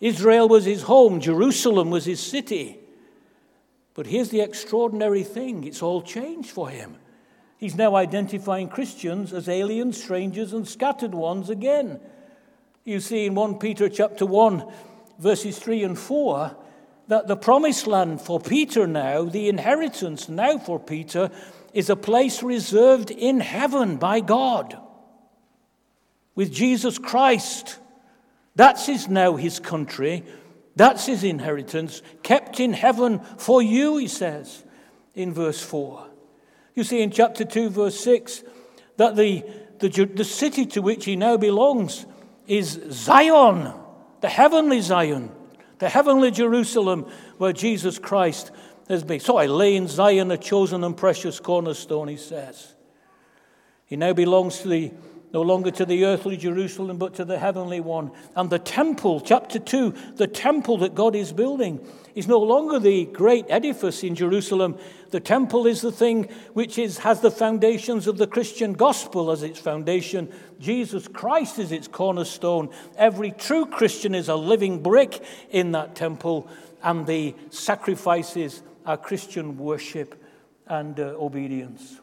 Israel 0.00 0.48
was 0.48 0.64
his 0.64 0.82
home, 0.82 1.20
Jerusalem 1.20 1.90
was 1.90 2.04
his 2.04 2.20
city. 2.20 2.78
But 3.94 4.06
here's 4.06 4.30
the 4.30 4.40
extraordinary 4.40 5.24
thing 5.24 5.64
it's 5.64 5.82
all 5.82 6.02
changed 6.02 6.50
for 6.50 6.70
him. 6.70 6.96
He's 7.58 7.74
now 7.74 7.96
identifying 7.96 8.68
Christians 8.68 9.32
as 9.32 9.48
aliens, 9.48 10.00
strangers, 10.00 10.52
and 10.52 10.66
scattered 10.66 11.12
ones 11.12 11.50
again. 11.50 12.00
You 12.88 13.00
see 13.00 13.26
in 13.26 13.34
1 13.34 13.58
Peter 13.58 13.90
chapter 13.90 14.24
1, 14.24 14.64
verses 15.18 15.58
3 15.58 15.84
and 15.84 15.98
4, 15.98 16.56
that 17.08 17.28
the 17.28 17.36
promised 17.36 17.86
land 17.86 18.22
for 18.22 18.40
Peter 18.40 18.86
now, 18.86 19.24
the 19.24 19.50
inheritance 19.50 20.30
now 20.30 20.56
for 20.56 20.80
Peter, 20.80 21.30
is 21.74 21.90
a 21.90 21.96
place 21.96 22.42
reserved 22.42 23.10
in 23.10 23.40
heaven 23.40 23.98
by 23.98 24.20
God 24.20 24.80
with 26.34 26.50
Jesus 26.50 26.98
Christ. 26.98 27.78
That's 28.56 28.86
his, 28.86 29.06
now 29.06 29.36
his 29.36 29.60
country. 29.60 30.24
That's 30.74 31.04
his 31.04 31.24
inheritance, 31.24 32.00
kept 32.22 32.58
in 32.58 32.72
heaven 32.72 33.18
for 33.36 33.60
you, 33.60 33.98
he 33.98 34.08
says 34.08 34.64
in 35.14 35.34
verse 35.34 35.60
4. 35.60 36.06
You 36.74 36.84
see 36.84 37.02
in 37.02 37.10
chapter 37.10 37.44
2, 37.44 37.68
verse 37.68 38.00
6, 38.00 38.44
that 38.96 39.14
the, 39.14 39.44
the, 39.78 39.88
the 40.06 40.24
city 40.24 40.64
to 40.64 40.80
which 40.80 41.04
he 41.04 41.16
now 41.16 41.36
belongs 41.36 42.06
is 42.48 42.80
Zion, 42.90 43.72
the 44.20 44.28
heavenly 44.28 44.80
Zion, 44.80 45.30
the 45.78 45.88
heavenly 45.88 46.30
Jerusalem, 46.30 47.06
where 47.36 47.52
Jesus 47.52 47.98
Christ 47.98 48.50
has 48.88 49.04
been. 49.04 49.20
So 49.20 49.36
I 49.36 49.46
lay 49.46 49.76
in 49.76 49.86
Zion 49.86 50.30
a 50.30 50.38
chosen 50.38 50.82
and 50.82 50.96
precious 50.96 51.38
cornerstone, 51.38 52.08
he 52.08 52.16
says. 52.16 52.74
He 53.86 53.96
now 53.96 54.12
belongs 54.12 54.60
to 54.60 54.68
the 54.68 54.92
no 55.32 55.42
longer 55.42 55.70
to 55.70 55.84
the 55.84 56.04
earthly 56.06 56.36
Jerusalem, 56.36 56.96
but 56.96 57.14
to 57.14 57.24
the 57.24 57.38
heavenly 57.38 57.80
one. 57.80 58.10
And 58.34 58.48
the 58.48 58.58
temple, 58.58 59.20
chapter 59.20 59.58
2, 59.58 59.94
the 60.16 60.26
temple 60.26 60.78
that 60.78 60.94
God 60.94 61.14
is 61.14 61.32
building, 61.32 61.86
is 62.14 62.26
no 62.26 62.38
longer 62.38 62.78
the 62.78 63.04
great 63.06 63.44
edifice 63.48 64.02
in 64.02 64.14
Jerusalem. 64.14 64.78
The 65.10 65.20
temple 65.20 65.66
is 65.66 65.82
the 65.82 65.92
thing 65.92 66.28
which 66.54 66.78
is, 66.78 66.98
has 66.98 67.20
the 67.20 67.30
foundations 67.30 68.06
of 68.06 68.16
the 68.16 68.26
Christian 68.26 68.72
gospel 68.72 69.30
as 69.30 69.42
its 69.42 69.60
foundation. 69.60 70.32
Jesus 70.58 71.06
Christ 71.08 71.58
is 71.58 71.72
its 71.72 71.88
cornerstone. 71.88 72.70
Every 72.96 73.30
true 73.30 73.66
Christian 73.66 74.14
is 74.14 74.28
a 74.28 74.36
living 74.36 74.82
brick 74.82 75.22
in 75.50 75.72
that 75.72 75.94
temple, 75.94 76.48
and 76.82 77.06
the 77.06 77.34
sacrifices 77.50 78.62
are 78.86 78.96
Christian 78.96 79.58
worship 79.58 80.22
and 80.66 80.98
uh, 80.98 81.14
obedience. 81.18 82.00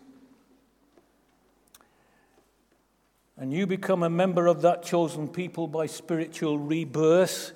And 3.37 3.51
you 3.51 3.67
become 3.67 4.03
a 4.03 4.09
member 4.09 4.47
of 4.47 4.61
that 4.61 4.83
chosen 4.83 5.27
people 5.27 5.67
by 5.67 5.87
spiritual 5.87 6.57
rebirth, 6.57 7.51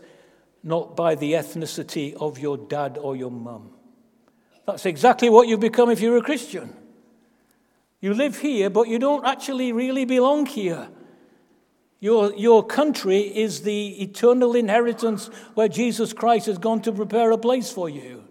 not 0.61 0.95
by 0.95 1.15
the 1.15 1.33
ethnicity 1.33 2.13
of 2.15 2.37
your 2.37 2.57
dad 2.57 2.97
or 2.99 3.15
your 3.15 3.31
mum. 3.31 3.71
That's 4.65 4.85
exactly 4.85 5.29
what 5.29 5.47
you 5.47 5.57
become 5.57 5.89
if 5.89 6.01
you're 6.01 6.17
a 6.17 6.21
Christian. 6.21 6.75
You 8.01 8.13
live 8.13 8.39
here, 8.39 8.69
but 8.69 8.87
you 8.87 8.99
don't 8.99 9.25
actually 9.25 9.71
really 9.71 10.05
belong 10.05 10.45
here. 10.45 10.89
Your, 12.01 12.33
your 12.35 12.65
country 12.65 13.19
is 13.19 13.63
the 13.63 14.01
eternal 14.01 14.55
inheritance 14.55 15.27
where 15.53 15.67
Jesus 15.67 16.13
Christ 16.13 16.45
has 16.45 16.57
gone 16.57 16.81
to 16.83 16.91
prepare 16.91 17.31
a 17.31 17.37
place 17.37 17.71
for 17.71 17.89
you. 17.89 18.23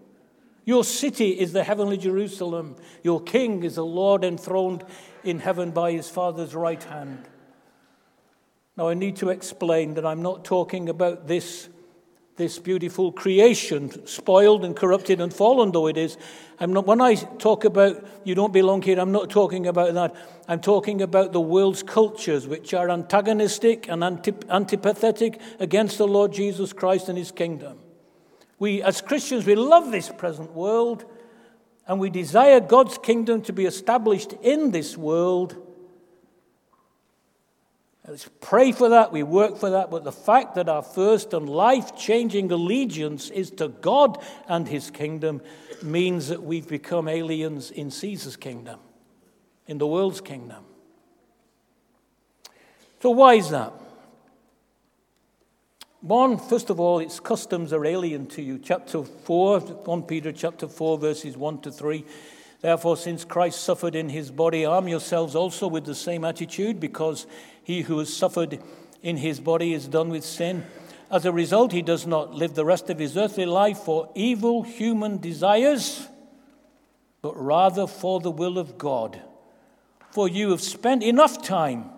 Your 0.65 0.83
city 0.83 1.29
is 1.29 1.51
the 1.51 1.63
heavenly 1.63 1.97
Jerusalem. 1.97 2.75
Your 3.03 3.21
king 3.21 3.63
is 3.63 3.75
the 3.75 3.85
Lord 3.85 4.23
enthroned 4.23 4.83
in 5.23 5.39
heaven 5.39 5.71
by 5.71 5.91
his 5.91 6.09
Father's 6.09 6.55
right 6.55 6.83
hand. 6.83 7.27
Now, 8.79 8.87
I 8.87 8.93
need 8.93 9.17
to 9.17 9.27
explain 9.27 9.95
that 9.95 10.05
I'm 10.05 10.21
not 10.21 10.45
talking 10.45 10.87
about 10.87 11.27
this, 11.27 11.67
this 12.37 12.59
beautiful 12.59 13.11
creation, 13.11 14.07
spoiled 14.07 14.63
and 14.63 14.73
corrupted 14.73 15.19
and 15.19 15.33
fallen 15.33 15.73
though 15.73 15.87
it 15.87 15.97
is. 15.97 16.17
I'm 16.61 16.71
not, 16.71 16.87
when 16.87 17.01
I 17.01 17.15
talk 17.15 17.65
about 17.65 18.07
you 18.23 18.35
don't 18.35 18.53
belong 18.53 18.81
here, 18.81 18.97
I'm 18.97 19.11
not 19.11 19.29
talking 19.29 19.67
about 19.67 19.93
that. 19.95 20.15
I'm 20.47 20.61
talking 20.61 21.01
about 21.01 21.33
the 21.33 21.41
world's 21.41 21.83
cultures, 21.83 22.47
which 22.47 22.73
are 22.73 22.89
antagonistic 22.89 23.89
and 23.89 24.01
antip- 24.01 24.45
antipathetic 24.45 25.41
against 25.59 25.97
the 25.97 26.07
Lord 26.07 26.31
Jesus 26.31 26.71
Christ 26.71 27.09
and 27.09 27.17
his 27.17 27.33
kingdom. 27.33 27.79
We, 28.59 28.81
as 28.81 29.01
Christians, 29.01 29.45
we 29.45 29.55
love 29.55 29.91
this 29.91 30.07
present 30.07 30.53
world 30.53 31.03
and 31.85 31.99
we 31.99 32.09
desire 32.09 32.61
God's 32.61 32.97
kingdom 32.97 33.41
to 33.41 33.51
be 33.51 33.65
established 33.65 34.35
in 34.41 34.71
this 34.71 34.95
world. 34.95 35.68
Let's 38.09 38.27
pray 38.41 38.71
for 38.71 38.89
that, 38.89 39.11
we 39.11 39.21
work 39.21 39.55
for 39.59 39.69
that, 39.69 39.91
but 39.91 40.03
the 40.03 40.11
fact 40.11 40.55
that 40.55 40.67
our 40.67 40.81
first 40.81 41.31
and 41.31 41.47
life 41.47 41.95
changing 41.95 42.51
allegiance 42.51 43.29
is 43.29 43.51
to 43.51 43.67
God 43.67 44.17
and 44.47 44.67
His 44.67 44.89
kingdom 44.89 45.43
means 45.83 46.29
that 46.29 46.41
we've 46.41 46.67
become 46.67 47.07
aliens 47.07 47.69
in 47.69 47.91
Caesar's 47.91 48.35
kingdom, 48.35 48.79
in 49.67 49.77
the 49.77 49.85
world's 49.85 50.21
kingdom. 50.21 50.63
So, 52.99 53.11
why 53.11 53.35
is 53.35 53.51
that? 53.51 53.73
One, 56.01 56.39
first 56.39 56.71
of 56.71 56.79
all, 56.79 56.97
its 56.97 57.19
customs 57.19 57.73
are 57.73 57.85
alien 57.85 58.25
to 58.29 58.41
you. 58.41 58.57
Chapter 58.57 59.03
4, 59.03 59.59
1 59.59 60.03
Peter 60.03 60.31
chapter 60.31 60.67
4, 60.67 60.97
verses 60.97 61.37
1 61.37 61.61
to 61.61 61.71
3. 61.71 62.03
Therefore, 62.61 62.97
since 62.97 63.23
Christ 63.23 63.63
suffered 63.63 63.95
in 63.95 64.09
his 64.09 64.31
body, 64.31 64.65
arm 64.65 64.87
yourselves 64.87 65.33
also 65.33 65.67
with 65.67 65.85
the 65.85 65.95
same 65.95 66.25
attitude, 66.25 66.79
because 66.79 67.25
he 67.69 67.83
who 67.83 67.99
has 67.99 68.11
suffered 68.11 68.59
in 69.03 69.17
his 69.17 69.39
body 69.39 69.73
is 69.75 69.87
done 69.87 70.09
with 70.09 70.25
sin. 70.25 70.65
As 71.11 71.23
a 71.23 71.31
result, 71.31 71.71
he 71.71 71.83
does 71.83 72.07
not 72.07 72.33
live 72.33 72.55
the 72.55 72.65
rest 72.65 72.89
of 72.89 72.97
his 72.97 73.15
earthly 73.15 73.45
life 73.45 73.77
for 73.77 74.09
evil 74.15 74.63
human 74.63 75.19
desires, 75.19 76.07
but 77.21 77.39
rather 77.39 77.85
for 77.85 78.21
the 78.21 78.31
will 78.31 78.57
of 78.57 78.79
God. 78.79 79.21
For 80.09 80.27
you 80.27 80.49
have 80.49 80.61
spent 80.61 81.03
enough 81.03 81.43
time 81.43 81.91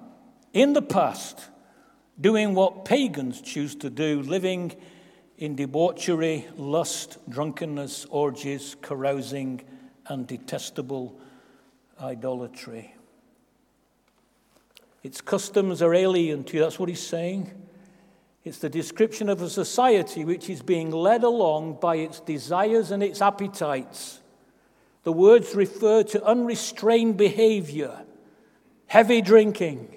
in 0.51 0.73
the 0.73 0.81
past 0.81 1.39
doing 2.19 2.53
what 2.53 2.83
pagans 2.83 3.39
choose 3.39 3.73
to 3.75 3.89
do, 3.89 4.21
living 4.23 4.75
in 5.37 5.55
debauchery, 5.55 6.49
lust, 6.57 7.17
drunkenness, 7.29 8.07
orgies, 8.09 8.75
carousing, 8.81 9.61
and 10.07 10.27
detestable 10.27 11.17
idolatry. 12.01 12.93
Its 15.03 15.22
customs 15.22 15.81
are 15.81 15.93
alien 15.93 16.43
to 16.46 16.58
you. 16.58 16.63
That's 16.63 16.79
what 16.79 16.89
he's 16.89 17.05
saying. 17.05 17.51
It's 18.43 18.60
the 18.60 18.70
description 18.70 19.29
of 19.29 19.41
a 19.41 19.50
society 19.50 20.25
which 20.25 20.50
is 20.50 20.62
being 20.62 20.91
led 20.91 21.24
along 21.24 21.77
by 21.79 21.98
its 21.98 22.20
desires 22.20 22.91
and 22.91 23.03
its 23.03 23.22
appetites. 23.22 24.20
The 25.03 25.12
words 25.12 25.55
refer 25.55 26.03
to 26.03 26.24
unrestrained 26.24 27.17
behavior, 27.17 28.03
heavy 28.88 29.22
drinking, 29.22 29.96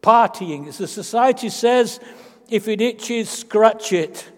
partying. 0.00 0.76
The 0.76 0.88
society 0.88 1.48
says, 1.48 2.00
if 2.48 2.68
it 2.68 2.80
itches, 2.80 3.30
scratch 3.30 3.92
it. 3.92 4.30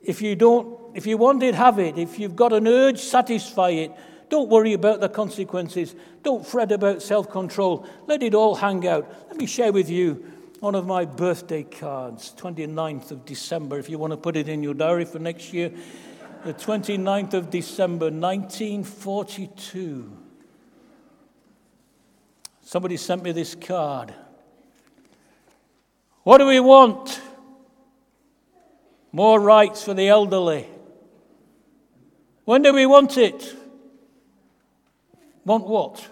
If 0.00 0.22
you 0.22 0.34
don't, 0.34 0.78
if 0.96 1.06
you 1.06 1.18
want 1.18 1.42
it, 1.42 1.54
have 1.54 1.78
it. 1.78 1.98
If 1.98 2.18
you've 2.18 2.36
got 2.36 2.52
an 2.52 2.66
urge, 2.66 2.98
satisfy 2.98 3.70
it. 3.70 3.92
Don't 4.28 4.48
worry 4.48 4.74
about 4.74 5.00
the 5.00 5.08
consequences. 5.08 5.94
Don't 6.22 6.46
fret 6.46 6.72
about 6.72 7.02
self 7.02 7.30
control. 7.30 7.86
Let 8.06 8.22
it 8.22 8.34
all 8.34 8.54
hang 8.54 8.86
out. 8.86 9.10
Let 9.28 9.38
me 9.38 9.46
share 9.46 9.72
with 9.72 9.88
you 9.88 10.24
one 10.60 10.74
of 10.74 10.86
my 10.86 11.04
birthday 11.04 11.62
cards, 11.62 12.34
29th 12.36 13.10
of 13.10 13.24
December, 13.24 13.78
if 13.78 13.88
you 13.88 13.98
want 13.98 14.12
to 14.12 14.16
put 14.16 14.36
it 14.36 14.48
in 14.48 14.62
your 14.62 14.74
diary 14.74 15.04
for 15.04 15.18
next 15.18 15.52
year. 15.52 15.72
The 16.44 16.54
29th 16.54 17.34
of 17.34 17.50
December, 17.50 18.06
1942. 18.06 20.16
Somebody 22.62 22.96
sent 22.96 23.22
me 23.22 23.32
this 23.32 23.54
card. 23.54 24.14
What 26.22 26.38
do 26.38 26.46
we 26.46 26.60
want? 26.60 27.20
More 29.10 29.40
rights 29.40 29.82
for 29.82 29.94
the 29.94 30.08
elderly. 30.08 30.68
When 32.44 32.62
do 32.62 32.72
we 32.72 32.86
want 32.86 33.16
it? 33.16 33.57
Want 35.48 35.66
what? 35.66 36.06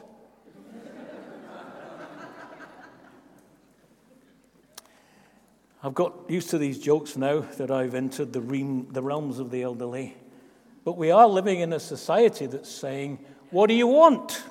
I've 5.82 5.92
got 5.92 6.14
used 6.30 6.48
to 6.50 6.58
these 6.58 6.78
jokes 6.78 7.18
now 7.18 7.40
that 7.58 7.70
I've 7.70 7.94
entered 7.94 8.32
the, 8.32 8.40
realm, 8.40 8.88
the 8.90 9.02
realms 9.02 9.38
of 9.38 9.50
the 9.50 9.62
elderly. 9.62 10.16
But 10.86 10.96
we 10.96 11.10
are 11.10 11.28
living 11.28 11.60
in 11.60 11.74
a 11.74 11.78
society 11.78 12.46
that's 12.46 12.70
saying, 12.70 13.18
What 13.50 13.66
do 13.66 13.74
you 13.74 13.86
want? 13.86 14.42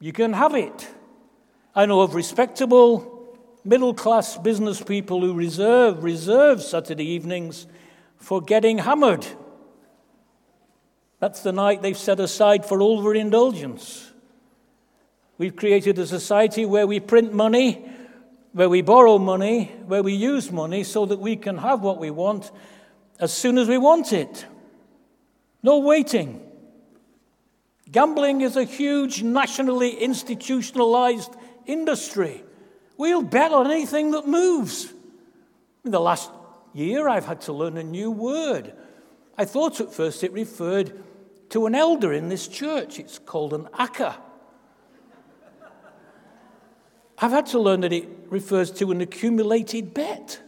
You 0.00 0.12
can 0.12 0.32
have 0.32 0.56
it. 0.56 0.88
I 1.72 1.86
know 1.86 2.00
of 2.00 2.16
respectable 2.16 3.38
middle 3.62 3.94
class 3.94 4.36
business 4.36 4.82
people 4.82 5.20
who 5.20 5.32
reserve, 5.32 6.02
reserve 6.02 6.60
Saturday 6.60 7.04
evenings 7.04 7.68
for 8.16 8.40
getting 8.40 8.78
hammered. 8.78 9.28
That's 11.20 11.42
the 11.42 11.52
night 11.52 11.82
they've 11.82 11.96
set 11.96 12.18
aside 12.18 12.64
for 12.64 12.82
overindulgence. 12.82 14.10
We've 15.36 15.54
created 15.54 15.98
a 15.98 16.06
society 16.06 16.64
where 16.64 16.86
we 16.86 16.98
print 16.98 17.32
money, 17.32 17.86
where 18.52 18.68
we 18.68 18.82
borrow 18.82 19.18
money, 19.18 19.66
where 19.86 20.02
we 20.02 20.14
use 20.14 20.50
money 20.50 20.82
so 20.82 21.06
that 21.06 21.20
we 21.20 21.36
can 21.36 21.58
have 21.58 21.82
what 21.82 21.98
we 21.98 22.10
want 22.10 22.50
as 23.18 23.32
soon 23.32 23.58
as 23.58 23.68
we 23.68 23.78
want 23.78 24.12
it. 24.12 24.46
No 25.62 25.78
waiting. 25.78 26.42
Gambling 27.92 28.40
is 28.40 28.56
a 28.56 28.64
huge 28.64 29.22
nationally 29.22 29.90
institutionalized 29.90 31.34
industry. 31.66 32.42
We'll 32.96 33.22
bet 33.22 33.52
on 33.52 33.70
anything 33.70 34.12
that 34.12 34.26
moves. 34.26 34.92
In 35.84 35.90
the 35.90 36.00
last 36.00 36.30
year, 36.72 37.08
I've 37.08 37.26
had 37.26 37.42
to 37.42 37.52
learn 37.52 37.76
a 37.76 37.82
new 37.82 38.10
word. 38.10 38.72
I 39.36 39.44
thought 39.44 39.80
at 39.80 39.92
first 39.92 40.22
it 40.22 40.32
referred 40.32 41.02
to 41.50 41.66
an 41.66 41.74
elder 41.74 42.12
in 42.12 42.28
this 42.28 42.48
church. 42.48 42.98
It's 42.98 43.18
called 43.18 43.52
an 43.52 43.64
acca. 43.74 44.16
I've 47.18 47.32
had 47.32 47.46
to 47.46 47.60
learn 47.60 47.82
that 47.82 47.92
it 47.92 48.08
refers 48.30 48.70
to 48.72 48.90
an 48.92 49.00
accumulated 49.02 49.92
bet. 49.92 50.40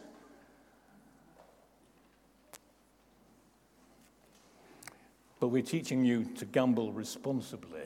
But 5.38 5.48
we're 5.48 5.62
teaching 5.62 6.04
you 6.04 6.24
to 6.36 6.46
gamble 6.46 6.92
responsibly. 6.92 7.80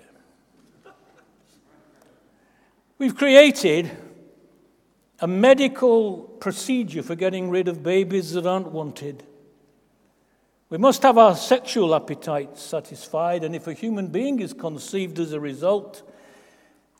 We've 2.98 3.16
created 3.16 3.90
a 5.20 5.26
medical 5.26 6.18
procedure 6.18 7.02
for 7.02 7.14
getting 7.14 7.50
rid 7.50 7.68
of 7.68 7.82
babies 7.82 8.32
that 8.32 8.46
aren't 8.46 8.70
wanted. 8.70 9.24
We 10.68 10.78
must 10.78 11.02
have 11.02 11.16
our 11.16 11.36
sexual 11.36 11.94
appetites 11.94 12.60
satisfied, 12.60 13.44
and 13.44 13.54
if 13.54 13.68
a 13.68 13.72
human 13.72 14.08
being 14.08 14.40
is 14.40 14.52
conceived 14.52 15.20
as 15.20 15.32
a 15.32 15.38
result, 15.38 16.02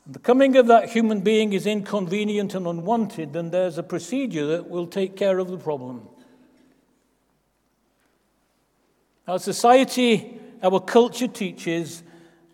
the 0.07 0.21
coming 0.21 0.57
of 0.57 0.69
that 0.69 0.91
human 0.91 1.21
being 1.23 1.53
is 1.53 1.67
inconvenient 1.67 2.55
and 2.55 2.65
unwanted, 2.65 3.33
then 3.33 3.51
there's 3.51 3.77
a 3.77 3.83
procedure 3.83 4.47
that 4.47 4.71
will 4.71 4.87
take 4.87 5.17
care 5.17 5.39
of 5.39 5.49
the 5.49 5.59
problem. 5.59 6.09
Our 9.27 9.41
society, 9.41 10.39
our 10.63 10.79
culture 10.79 11.27
teaches 11.27 12.05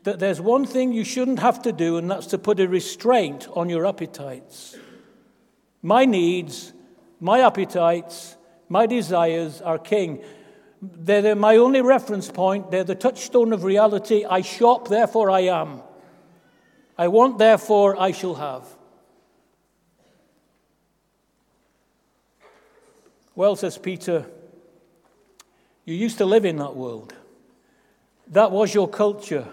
that 0.05 0.19
there's 0.19 0.41
one 0.41 0.65
thing 0.65 0.95
you 0.95 1.05
shouldn't 1.05 1.41
have 1.41 1.61
to 1.63 1.73
do, 1.73 1.99
and 1.99 2.11
that's 2.11 2.29
to 2.29 2.39
put 2.39 2.59
a 2.59 2.67
restraint 2.67 3.47
on 3.53 3.69
your 3.69 3.87
appetites. 3.87 4.79
My 5.83 6.07
needs, 6.07 6.73
my 7.21 7.41
appetites, 7.41 8.37
my 8.71 8.87
desires 8.87 9.61
are 9.61 9.79
king. 9.79 10.25
They're 10.83 11.37
my 11.37 11.57
only 11.57 11.81
reference 11.81 12.29
point. 12.29 12.73
They're 12.73 12.83
the 12.83 12.97
touchstone 12.97 13.53
of 13.53 13.63
reality. 13.63 14.25
I 14.25 14.41
shop, 14.41 14.89
therefore 14.89 15.31
I 15.31 15.43
am. 15.43 15.81
I 16.99 17.07
want, 17.07 17.39
therefore 17.39 18.01
I 18.01 18.11
shall 18.11 18.35
have. 18.35 18.67
Well, 23.37 23.55
says 23.55 23.79
Peter, 23.79 24.27
you 25.85 25.95
used 25.95 26.19
to 26.19 26.25
live 26.27 26.45
in 26.45 26.57
that 26.57 26.75
world. 26.75 27.15
That 28.27 28.51
was 28.51 28.75
your 28.75 28.89
culture. 28.89 29.47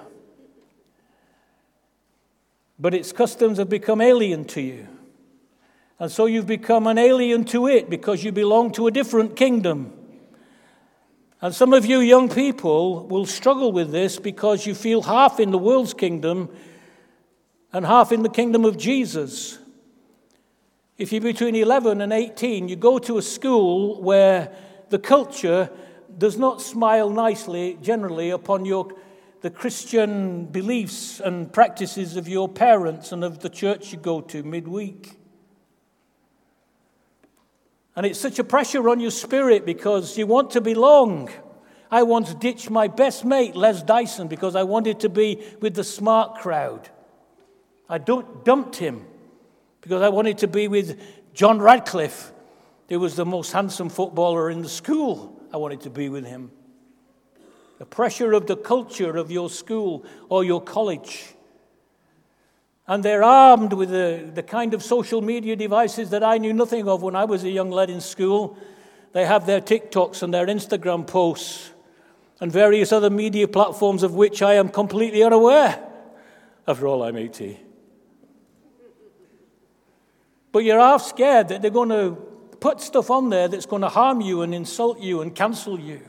But 2.80 2.96
its 2.96 3.12
customs 3.12 3.60
have 3.60 3.70
become 3.70 4.02
alien 4.02 4.46
to 4.46 4.62
you. 4.62 4.88
And 6.00 6.12
so 6.12 6.26
you've 6.26 6.48
become 6.48 6.88
an 6.88 6.98
alien 6.98 7.46
to 7.46 7.68
it 7.68 7.90
because 7.90 8.24
you 8.24 8.32
belong 8.32 8.72
to 8.74 8.88
a 8.88 8.92
different 8.92 9.36
kingdom. 9.36 9.99
And 11.42 11.56
some 11.56 11.72
of 11.72 11.86
you 11.86 12.00
young 12.00 12.28
people 12.28 13.08
will 13.08 13.26
struggle 13.26 13.72
with 13.72 13.92
this 13.92 14.20
because 14.20 14.66
you 14.66 14.76
feel 14.76 15.02
half 15.04 15.40
in 15.40 15.52
the 15.52 15.58
world's 15.58 15.94
kingdom 15.94 16.50
and 17.72 17.86
half 17.86 18.12
in 18.12 18.24
the 18.24 18.30
kingdom 18.30 18.66
of 18.66 18.78
Jesus. 18.78 19.58
If 20.98 21.14
you're 21.14 21.22
between 21.22 21.56
11 21.56 22.02
and 22.02 22.12
18, 22.12 22.68
you 22.68 22.76
go 22.76 23.00
to 23.00 23.18
a 23.18 23.22
school 23.22 24.02
where 24.02 24.54
the 24.90 25.00
culture 25.00 25.70
does 26.18 26.38
not 26.38 26.62
smile 26.62 27.10
nicely 27.10 27.78
generally 27.82 28.32
upon 28.32 28.66
your, 28.66 28.92
the 29.40 29.50
Christian 29.50 30.46
beliefs 30.46 31.22
and 31.22 31.54
practices 31.54 32.18
of 32.18 32.28
your 32.28 32.50
parents 32.50 33.14
and 33.14 33.24
of 33.24 33.40
the 33.40 33.50
church 33.50 33.94
you 33.94 34.00
go 34.00 34.20
to 34.20 34.44
midweek. 34.44 35.19
And 38.00 38.06
it's 38.06 38.18
such 38.18 38.40
a 38.40 38.46
pressure 38.46 38.88
on 38.88 39.02
your 39.02 39.12
spirit 39.12 39.66
because 39.66 40.18
you 40.18 40.26
want 40.26 40.52
to 40.52 40.62
belong. 40.62 41.30
I 41.92 42.04
once 42.04 42.34
ditched 42.34 42.70
my 42.70 42.88
best 42.88 43.26
mate, 43.26 43.58
Les 43.58 43.84
Dyson, 43.84 44.30
because 44.30 44.56
I 44.56 44.64
wanted 44.64 45.02
to 45.02 45.10
be 45.10 45.44
with 45.60 45.74
the 45.74 45.84
smart 45.84 46.36
crowd. 46.36 46.88
I 47.90 47.98
dumped 47.98 48.78
him 48.78 49.06
because 49.82 50.02
I 50.02 50.08
wanted 50.08 50.38
to 50.38 50.48
be 50.48 50.70
with 50.70 50.98
John 51.34 51.62
Radcliffe, 51.62 52.32
who 52.88 53.02
was 53.02 53.18
the 53.18 53.26
most 53.26 53.52
handsome 53.52 53.90
footballer 53.90 54.50
in 54.50 54.62
the 54.62 54.70
school. 54.70 55.38
I 55.54 55.58
wanted 55.58 55.82
to 55.82 55.90
be 55.90 56.08
with 56.08 56.26
him. 56.26 56.52
The 57.80 57.86
pressure 57.86 58.32
of 58.32 58.48
the 58.48 58.56
culture 58.56 59.18
of 59.18 59.30
your 59.30 59.50
school 59.50 60.06
or 60.30 60.46
your 60.46 60.62
college 60.62 61.36
and 62.90 63.06
they're 63.06 63.24
armed 63.24 63.72
with 63.72 63.92
the, 63.92 64.32
the 64.34 64.42
kind 64.42 64.74
of 64.74 64.84
social 64.84 65.22
media 65.22 65.56
devices 65.56 66.10
that 66.10 66.24
I 66.24 66.40
knew 66.40 66.52
nothing 66.52 66.90
of 66.90 67.04
when 67.04 67.16
I 67.16 67.24
was 67.24 67.44
a 67.44 67.50
young 67.50 67.70
lad 67.70 67.92
in 67.92 68.02
school. 68.02 68.58
They 69.12 69.28
have 69.28 69.46
their 69.46 69.62
TikToks 69.62 70.24
and 70.24 70.34
their 70.34 70.48
Instagram 70.48 71.06
posts 71.06 71.70
and 72.40 72.52
various 72.52 72.92
other 72.92 73.12
media 73.12 73.48
platforms 73.48 74.02
of 74.02 74.16
which 74.16 74.42
I 74.42 74.56
am 74.56 74.70
completely 74.70 75.22
unaware. 75.22 75.88
After 76.68 76.88
all, 76.88 77.04
I'm 77.04 77.16
80. 77.16 77.60
But 80.52 80.64
you're 80.64 80.80
half 80.80 81.04
scared 81.04 81.50
that 81.50 81.62
they're 81.62 81.70
going 81.70 81.90
to 81.90 82.16
put 82.60 82.82
stuff 82.82 83.12
on 83.12 83.30
there 83.30 83.48
that's 83.48 83.68
going 83.68 83.84
to 83.84 83.90
harm 83.90 84.20
you 84.20 84.42
and 84.42 84.56
insult 84.56 85.00
you 85.00 85.22
and 85.22 85.36
cancel 85.36 85.80
you. 85.80 86.02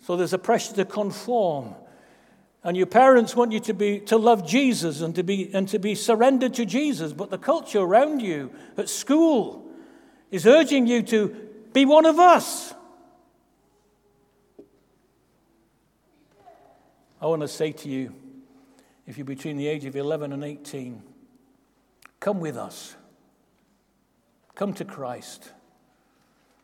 So 0.00 0.16
there's 0.16 0.32
a 0.32 0.38
pressure 0.38 0.74
to 0.76 0.86
conform. 0.86 1.74
And 2.64 2.78
your 2.78 2.86
parents 2.86 3.36
want 3.36 3.52
you 3.52 3.60
to, 3.60 3.74
be, 3.74 4.00
to 4.00 4.16
love 4.16 4.46
Jesus 4.46 5.02
and 5.02 5.14
to, 5.16 5.22
be, 5.22 5.50
and 5.52 5.68
to 5.68 5.78
be 5.78 5.94
surrendered 5.94 6.54
to 6.54 6.64
Jesus. 6.64 7.12
But 7.12 7.28
the 7.28 7.36
culture 7.36 7.80
around 7.80 8.20
you 8.20 8.50
at 8.78 8.88
school 8.88 9.70
is 10.30 10.46
urging 10.46 10.86
you 10.86 11.02
to 11.02 11.28
be 11.74 11.84
one 11.84 12.06
of 12.06 12.18
us. 12.18 12.72
I 17.20 17.26
want 17.26 17.42
to 17.42 17.48
say 17.48 17.72
to 17.72 17.88
you, 17.88 18.14
if 19.06 19.18
you're 19.18 19.26
between 19.26 19.58
the 19.58 19.66
age 19.66 19.84
of 19.84 19.94
11 19.94 20.32
and 20.32 20.42
18, 20.42 21.02
come 22.18 22.40
with 22.40 22.56
us. 22.56 22.96
Come 24.54 24.72
to 24.74 24.84
Christ. 24.86 25.52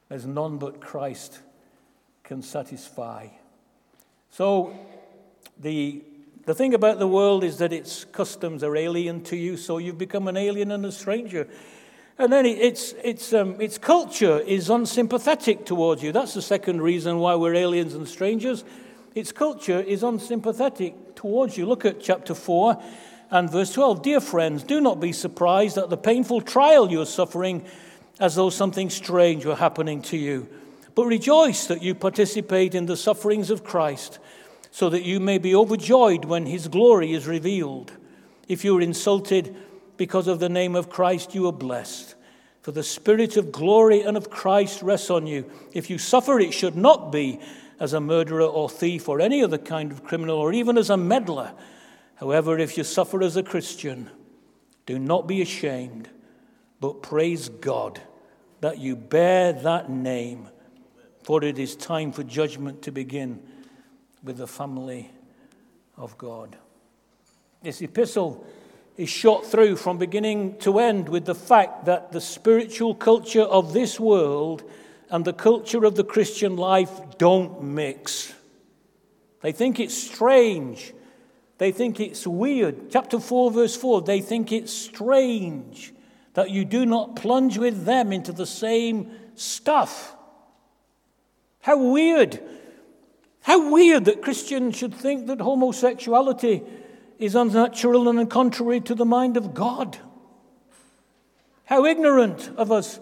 There's 0.08 0.26
none 0.26 0.56
but 0.58 0.80
Christ 0.80 1.40
can 2.24 2.40
satisfy. 2.40 3.28
So, 4.30 4.74
the, 5.60 6.02
the 6.46 6.54
thing 6.54 6.74
about 6.74 6.98
the 6.98 7.06
world 7.06 7.44
is 7.44 7.58
that 7.58 7.72
its 7.72 8.04
customs 8.04 8.64
are 8.64 8.76
alien 8.76 9.22
to 9.24 9.36
you, 9.36 9.56
so 9.56 9.78
you've 9.78 9.98
become 9.98 10.26
an 10.26 10.36
alien 10.36 10.70
and 10.70 10.84
a 10.86 10.92
stranger. 10.92 11.46
And 12.18 12.32
then 12.32 12.46
its, 12.46 12.94
its, 13.04 13.32
um, 13.32 13.60
its 13.60 13.78
culture 13.78 14.40
is 14.40 14.68
unsympathetic 14.70 15.64
towards 15.66 16.02
you. 16.02 16.12
That's 16.12 16.34
the 16.34 16.42
second 16.42 16.82
reason 16.82 17.18
why 17.18 17.34
we're 17.34 17.54
aliens 17.54 17.94
and 17.94 18.08
strangers. 18.08 18.64
Its 19.14 19.32
culture 19.32 19.80
is 19.80 20.02
unsympathetic 20.02 21.14
towards 21.14 21.56
you. 21.56 21.66
Look 21.66 21.84
at 21.84 22.00
chapter 22.00 22.34
4 22.34 22.82
and 23.30 23.50
verse 23.50 23.72
12. 23.72 24.02
Dear 24.02 24.20
friends, 24.20 24.62
do 24.62 24.80
not 24.80 25.00
be 25.00 25.12
surprised 25.12 25.78
at 25.78 25.90
the 25.90 25.96
painful 25.96 26.40
trial 26.40 26.90
you 26.90 27.00
are 27.00 27.06
suffering 27.06 27.64
as 28.18 28.34
though 28.34 28.50
something 28.50 28.90
strange 28.90 29.46
were 29.46 29.56
happening 29.56 30.02
to 30.02 30.16
you. 30.16 30.48
But 30.94 31.06
rejoice 31.06 31.66
that 31.66 31.82
you 31.82 31.94
participate 31.94 32.74
in 32.74 32.86
the 32.86 32.96
sufferings 32.96 33.50
of 33.50 33.64
Christ 33.64 34.18
so 34.70 34.88
that 34.90 35.02
you 35.02 35.20
may 35.20 35.38
be 35.38 35.54
overjoyed 35.54 36.24
when 36.24 36.46
his 36.46 36.68
glory 36.68 37.12
is 37.12 37.26
revealed. 37.26 37.92
If 38.48 38.64
you 38.64 38.76
are 38.78 38.82
insulted 38.82 39.54
because 39.96 40.26
of 40.26 40.40
the 40.40 40.48
name 40.48 40.74
of 40.74 40.88
Christ, 40.88 41.34
you 41.34 41.46
are 41.46 41.52
blessed. 41.52 42.14
For 42.62 42.72
the 42.72 42.82
Spirit 42.82 43.36
of 43.36 43.52
glory 43.52 44.02
and 44.02 44.16
of 44.16 44.30
Christ 44.30 44.82
rests 44.82 45.10
on 45.10 45.26
you. 45.26 45.50
If 45.72 45.90
you 45.90 45.98
suffer, 45.98 46.38
it 46.38 46.52
should 46.52 46.76
not 46.76 47.10
be 47.10 47.40
as 47.78 47.94
a 47.94 48.00
murderer 48.00 48.42
or 48.42 48.68
thief 48.68 49.08
or 49.08 49.20
any 49.20 49.42
other 49.42 49.58
kind 49.58 49.90
of 49.90 50.04
criminal 50.04 50.36
or 50.36 50.52
even 50.52 50.76
as 50.76 50.90
a 50.90 50.96
meddler. 50.96 51.52
However, 52.16 52.58
if 52.58 52.76
you 52.76 52.84
suffer 52.84 53.22
as 53.22 53.36
a 53.36 53.42
Christian, 53.42 54.10
do 54.84 54.98
not 54.98 55.26
be 55.26 55.40
ashamed, 55.40 56.10
but 56.80 57.02
praise 57.02 57.48
God 57.48 58.00
that 58.60 58.78
you 58.78 58.94
bear 58.94 59.54
that 59.54 59.88
name, 59.88 60.48
for 61.22 61.42
it 61.42 61.58
is 61.58 61.74
time 61.74 62.12
for 62.12 62.22
judgment 62.22 62.82
to 62.82 62.92
begin 62.92 63.42
with 64.22 64.36
the 64.36 64.46
family 64.46 65.10
of 65.96 66.16
God. 66.18 66.56
This 67.62 67.80
epistle 67.80 68.46
is 68.96 69.08
shot 69.08 69.46
through 69.46 69.76
from 69.76 69.98
beginning 69.98 70.58
to 70.58 70.78
end 70.78 71.08
with 71.08 71.24
the 71.24 71.34
fact 71.34 71.86
that 71.86 72.12
the 72.12 72.20
spiritual 72.20 72.94
culture 72.94 73.42
of 73.42 73.72
this 73.72 73.98
world 73.98 74.62
and 75.10 75.24
the 75.24 75.32
culture 75.32 75.84
of 75.84 75.94
the 75.94 76.04
Christian 76.04 76.56
life 76.56 76.90
don't 77.18 77.62
mix. 77.62 78.34
They 79.42 79.52
think 79.52 79.80
it's 79.80 79.96
strange. 79.96 80.92
They 81.58 81.72
think 81.72 82.00
it's 82.00 82.26
weird. 82.26 82.90
Chapter 82.90 83.18
4, 83.18 83.50
verse 83.50 83.76
4 83.76 84.02
they 84.02 84.20
think 84.20 84.52
it's 84.52 84.72
strange 84.72 85.92
that 86.34 86.50
you 86.50 86.64
do 86.64 86.86
not 86.86 87.16
plunge 87.16 87.58
with 87.58 87.84
them 87.84 88.12
into 88.12 88.32
the 88.32 88.46
same 88.46 89.10
stuff. 89.34 90.14
How 91.60 91.76
weird 91.76 92.40
how 93.42 93.70
weird 93.70 94.04
that 94.04 94.22
Christians 94.22 94.76
should 94.76 94.94
think 94.94 95.26
that 95.26 95.40
homosexuality 95.40 96.62
is 97.18 97.34
unnatural 97.34 98.08
and 98.08 98.30
contrary 98.30 98.80
to 98.80 98.94
the 98.94 99.04
mind 99.04 99.36
of 99.36 99.54
God. 99.54 99.98
How 101.64 101.84
ignorant 101.84 102.50
of 102.56 102.72
us 102.72 103.00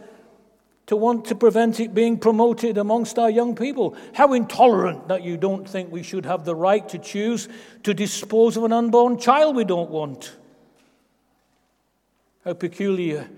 to 0.89 0.97
want 0.97 1.27
to 1.27 1.35
prevent 1.35 1.81
it 1.81 1.95
being 1.95 2.19
promoted 2.19 2.79
amongst 2.79 3.19
our 3.19 3.29
young 3.29 3.55
people. 3.55 3.95
How 4.15 4.33
intolerant 4.33 5.09
that 5.09 5.23
you 5.23 5.37
don't 5.37 5.69
think 5.69 5.93
we 5.93 6.03
should 6.03 6.25
have 6.25 6.45
the 6.45 6.55
right 6.55 6.89
to 6.89 6.99
choose 6.99 7.47
to 7.83 7.93
dispose 7.93 8.57
of 8.57 8.65
an 8.65 8.73
unborn 8.73 9.19
child 9.19 9.55
we 9.55 9.65
don't 9.65 9.91
want. 9.91 10.35
How 12.43 12.55
peculiar 12.55 13.29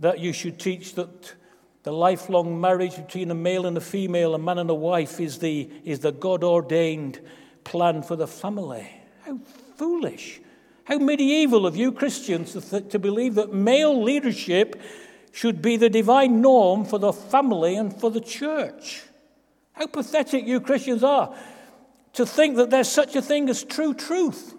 that 0.00 0.18
you 0.18 0.32
should 0.32 0.58
teach 0.58 0.96
that 0.96 1.34
the 1.82 1.92
lifelong 1.92 2.60
marriage 2.60 2.96
between 2.96 3.30
a 3.30 3.34
male 3.34 3.66
and 3.66 3.76
a 3.76 3.80
female, 3.80 4.34
a 4.34 4.38
man 4.38 4.58
and 4.58 4.70
a 4.70 4.74
wife, 4.74 5.18
is 5.20 5.38
the, 5.38 5.68
is 5.84 6.00
the 6.00 6.12
God 6.12 6.44
ordained 6.44 7.20
plan 7.64 8.02
for 8.02 8.16
the 8.16 8.26
family. 8.26 8.88
How 9.24 9.38
foolish. 9.76 10.40
How 10.84 10.98
medieval 10.98 11.66
of 11.66 11.76
you 11.76 11.92
Christians 11.92 12.52
to, 12.52 12.60
th- 12.60 12.88
to 12.90 12.98
believe 12.98 13.34
that 13.34 13.52
male 13.52 14.02
leadership 14.02 14.80
should 15.32 15.62
be 15.62 15.76
the 15.76 15.90
divine 15.90 16.40
norm 16.40 16.84
for 16.84 16.98
the 16.98 17.12
family 17.12 17.76
and 17.76 17.98
for 17.98 18.10
the 18.10 18.20
church. 18.20 19.02
How 19.72 19.86
pathetic 19.86 20.46
you 20.46 20.60
Christians 20.60 21.02
are 21.02 21.34
to 22.12 22.26
think 22.26 22.56
that 22.56 22.70
there's 22.70 22.90
such 22.90 23.16
a 23.16 23.22
thing 23.22 23.48
as 23.48 23.64
true 23.64 23.94
truth 23.94 24.54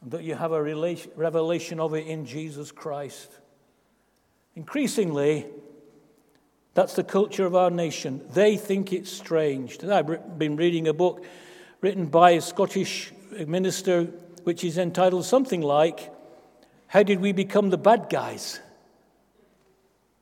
and 0.00 0.12
that 0.12 0.22
you 0.22 0.34
have 0.34 0.52
a 0.52 0.62
revelation 0.62 1.80
of 1.80 1.94
it 1.94 2.06
in 2.06 2.24
Jesus 2.24 2.70
Christ. 2.70 3.32
Increasingly, 4.54 5.46
that's 6.74 6.94
the 6.94 7.04
culture 7.04 7.44
of 7.46 7.56
our 7.56 7.70
nation. 7.70 8.22
They 8.32 8.56
think 8.56 8.92
it's 8.92 9.10
strange. 9.10 9.82
I've 9.82 10.38
been 10.38 10.56
reading 10.56 10.88
a 10.88 10.92
book 10.92 11.24
written 11.80 12.06
by 12.06 12.32
a 12.32 12.40
Scottish 12.40 13.12
minister, 13.46 14.04
which 14.44 14.64
is 14.64 14.78
entitled 14.78 15.24
something 15.24 15.60
like, 15.60 16.12
How 16.86 17.02
Did 17.02 17.20
We 17.20 17.32
Become 17.32 17.70
the 17.70 17.78
Bad 17.78 18.08
Guys? 18.10 18.60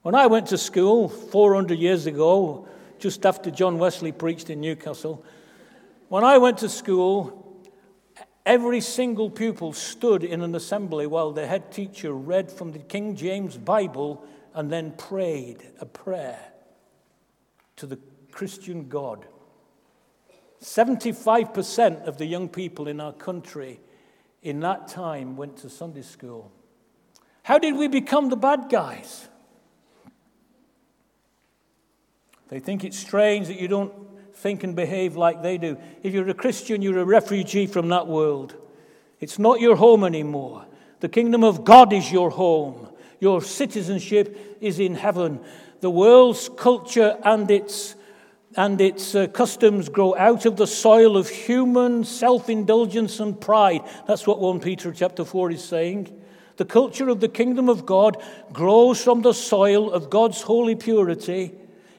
When 0.03 0.15
I 0.15 0.27
went 0.27 0.47
to 0.49 0.59
school 0.59 1.09
400 1.09 1.79
years 1.79 2.07
ago, 2.07 2.69
just 2.99 3.27
after 3.27 3.51
John 3.51 3.79
Wesley 3.79 4.13
preached 4.13 4.51
in 4.51 4.61
Newcastle, 4.61 5.25
when 6.09 6.23
I 6.23 6.39
went 6.39 6.59
to 6.59 6.69
school, 6.69 7.65
every 8.45 8.81
single 8.81 9.29
pupil 9.29 9.73
stood 9.73 10.23
in 10.23 10.43
an 10.43 10.55
assembly 10.55 11.07
while 11.07 11.33
the 11.33 11.47
head 11.47 11.73
teacher 11.73 12.13
read 12.13 12.51
from 12.51 12.73
the 12.73 12.79
King 12.79 13.17
James 13.17 13.57
Bible 13.57 14.25
and 14.57 14.73
then 14.73 14.91
prayed 14.93 15.63
a 15.81 15.87
prayer 15.87 16.41
to 17.77 17.87
the 17.87 17.99
Christian 18.33 18.89
God. 18.89 19.27
75% 20.63 22.05
of 22.07 22.17
the 22.17 22.25
young 22.25 22.49
people 22.49 22.89
in 22.89 22.99
our 22.99 23.13
country 23.13 23.79
in 24.43 24.61
that 24.61 24.89
time 24.89 25.37
went 25.37 25.59
to 25.59 25.69
Sunday 25.69 26.01
school. 26.01 26.51
How 27.43 27.59
did 27.59 27.77
we 27.77 27.87
become 27.87 28.31
the 28.31 28.37
bad 28.37 28.71
guys? 28.71 29.29
They 32.49 32.59
think 32.59 32.83
it's 32.83 32.99
strange 32.99 33.49
that 33.49 33.61
you 33.61 33.69
don't 33.69 33.93
think 34.33 34.65
and 34.65 34.75
behave 34.75 35.17
like 35.17 35.43
they 35.43 35.59
do. 35.59 35.77
If 36.03 36.15
you're 36.15 36.29
a 36.31 36.35
Christian, 36.35 36.81
you're 36.81 36.99
a 36.99 37.05
refugee 37.05 37.67
from 37.67 37.89
that 37.89 38.07
world. 38.07 38.55
It's 39.21 39.39
not 39.39 39.61
your 39.61 39.77
home 39.77 40.03
anymore. 40.03 40.65
The 41.01 41.11
kingdom 41.11 41.45
of 41.45 41.65
God 41.65 41.93
is 41.93 42.11
your 42.11 42.31
home. 42.31 42.89
Your 43.21 43.43
citizenship 43.43 44.59
is 44.61 44.79
in 44.79 44.95
heaven. 44.95 45.41
The 45.81 45.91
world's 45.91 46.49
culture 46.49 47.19
and 47.25 47.51
its, 47.51 47.95
and 48.57 48.81
its 48.81 49.15
uh, 49.15 49.27
customs 49.29 49.89
grow 49.89 50.15
out 50.17 50.47
of 50.47 50.57
the 50.57 50.67
soil 50.67 51.17
of 51.17 51.29
human 51.29 52.05
self 52.05 52.49
indulgence 52.49 53.21
and 53.21 53.41
pride. 53.41 53.83
That's 54.07 54.27
what 54.27 54.41
1 54.41 54.61
Peter 54.61 54.93
chapter 54.93 55.25
4 55.25 55.53
is 55.53 55.65
saying. 55.65 56.23
The 56.57 56.65
culture 56.65 57.09
of 57.09 57.21
the 57.21 57.29
kingdom 57.29 57.69
of 57.69 57.85
God 57.85 58.23
grows 58.53 59.03
from 59.03 59.23
the 59.23 59.35
soil 59.35 59.91
of 59.93 60.09
God's 60.09 60.41
holy 60.43 60.75
purity, 60.75 61.53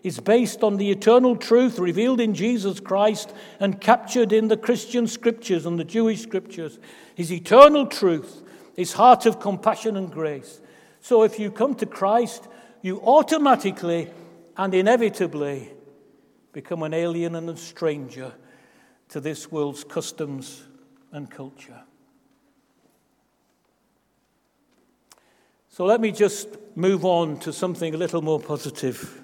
is 0.03 0.19
based 0.19 0.63
on 0.63 0.77
the 0.77 0.89
eternal 0.89 1.35
truth 1.35 1.77
revealed 1.77 2.19
in 2.19 2.33
Jesus 2.33 2.79
Christ 2.79 3.33
and 3.59 3.79
captured 3.79 4.31
in 4.31 4.47
the 4.47 4.57
Christian 4.57 5.05
scriptures 5.05 5.65
and 5.65 5.77
the 5.77 5.83
Jewish 5.83 6.23
scriptures. 6.23 6.79
His 7.13 7.31
eternal 7.31 7.85
truth, 7.85 8.41
his 8.75 8.93
heart 8.93 9.25
of 9.25 9.39
compassion 9.39 9.97
and 9.97 10.11
grace. 10.11 10.61
So 11.01 11.23
if 11.23 11.39
you 11.39 11.51
come 11.51 11.75
to 11.75 11.85
Christ, 11.85 12.47
you 12.81 12.99
automatically 13.01 14.11
and 14.55 14.73
inevitably 14.73 15.71
become 16.51 16.83
an 16.83 16.93
alien 16.93 17.35
and 17.35 17.49
a 17.49 17.57
stranger 17.57 18.33
to 19.09 19.19
this 19.19 19.51
world's 19.51 19.83
customs 19.83 20.63
and 21.11 21.29
culture. 21.29 21.81
So 25.69 25.85
let 25.85 26.01
me 26.01 26.11
just 26.11 26.47
move 26.75 27.05
on 27.05 27.39
to 27.41 27.53
something 27.53 27.93
a 27.93 27.97
little 27.97 28.21
more 28.21 28.39
positive. 28.39 29.21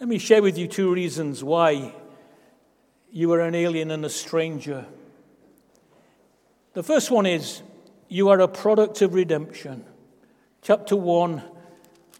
Let 0.00 0.08
me 0.08 0.18
share 0.18 0.42
with 0.42 0.58
you 0.58 0.66
two 0.66 0.92
reasons 0.92 1.44
why 1.44 1.94
you 3.12 3.32
are 3.32 3.40
an 3.40 3.54
alien 3.54 3.90
and 3.90 4.04
a 4.04 4.08
stranger. 4.08 4.86
The 6.72 6.82
first 6.82 7.10
one 7.10 7.26
is 7.26 7.62
you 8.08 8.28
are 8.30 8.40
a 8.40 8.48
product 8.48 9.02
of 9.02 9.14
redemption 9.14 9.84
chapter 10.62 10.94
1, 10.94 11.42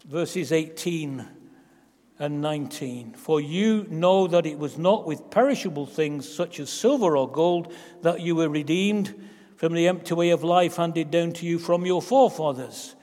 verses 0.08 0.52
18 0.52 1.26
and 2.18 2.40
19. 2.40 3.14
For 3.14 3.40
you 3.40 3.86
know 3.90 4.26
that 4.26 4.46
it 4.46 4.58
was 4.58 4.78
not 4.78 5.06
with 5.06 5.30
perishable 5.30 5.86
things 5.86 6.28
such 6.28 6.58
as 6.58 6.70
silver 6.70 7.16
or 7.16 7.30
gold 7.30 7.72
that 8.02 8.20
you 8.20 8.34
were 8.34 8.48
redeemed 8.48 9.14
from 9.56 9.74
the 9.74 9.88
empty 9.88 10.14
way 10.14 10.30
of 10.30 10.42
life 10.42 10.76
handed 10.76 11.10
down 11.10 11.32
to 11.32 11.46
you 11.46 11.58
from 11.58 11.84
your 11.84 12.00
forefathers, 12.00 12.96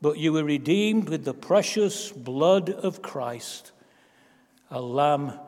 but 0.00 0.16
you 0.16 0.32
were 0.32 0.44
redeemed 0.44 1.08
with 1.08 1.24
the 1.24 1.34
precious 1.34 2.10
blood 2.10 2.70
of 2.70 3.02
Christ, 3.02 3.72
a 4.70 4.80
lamb 4.80 5.38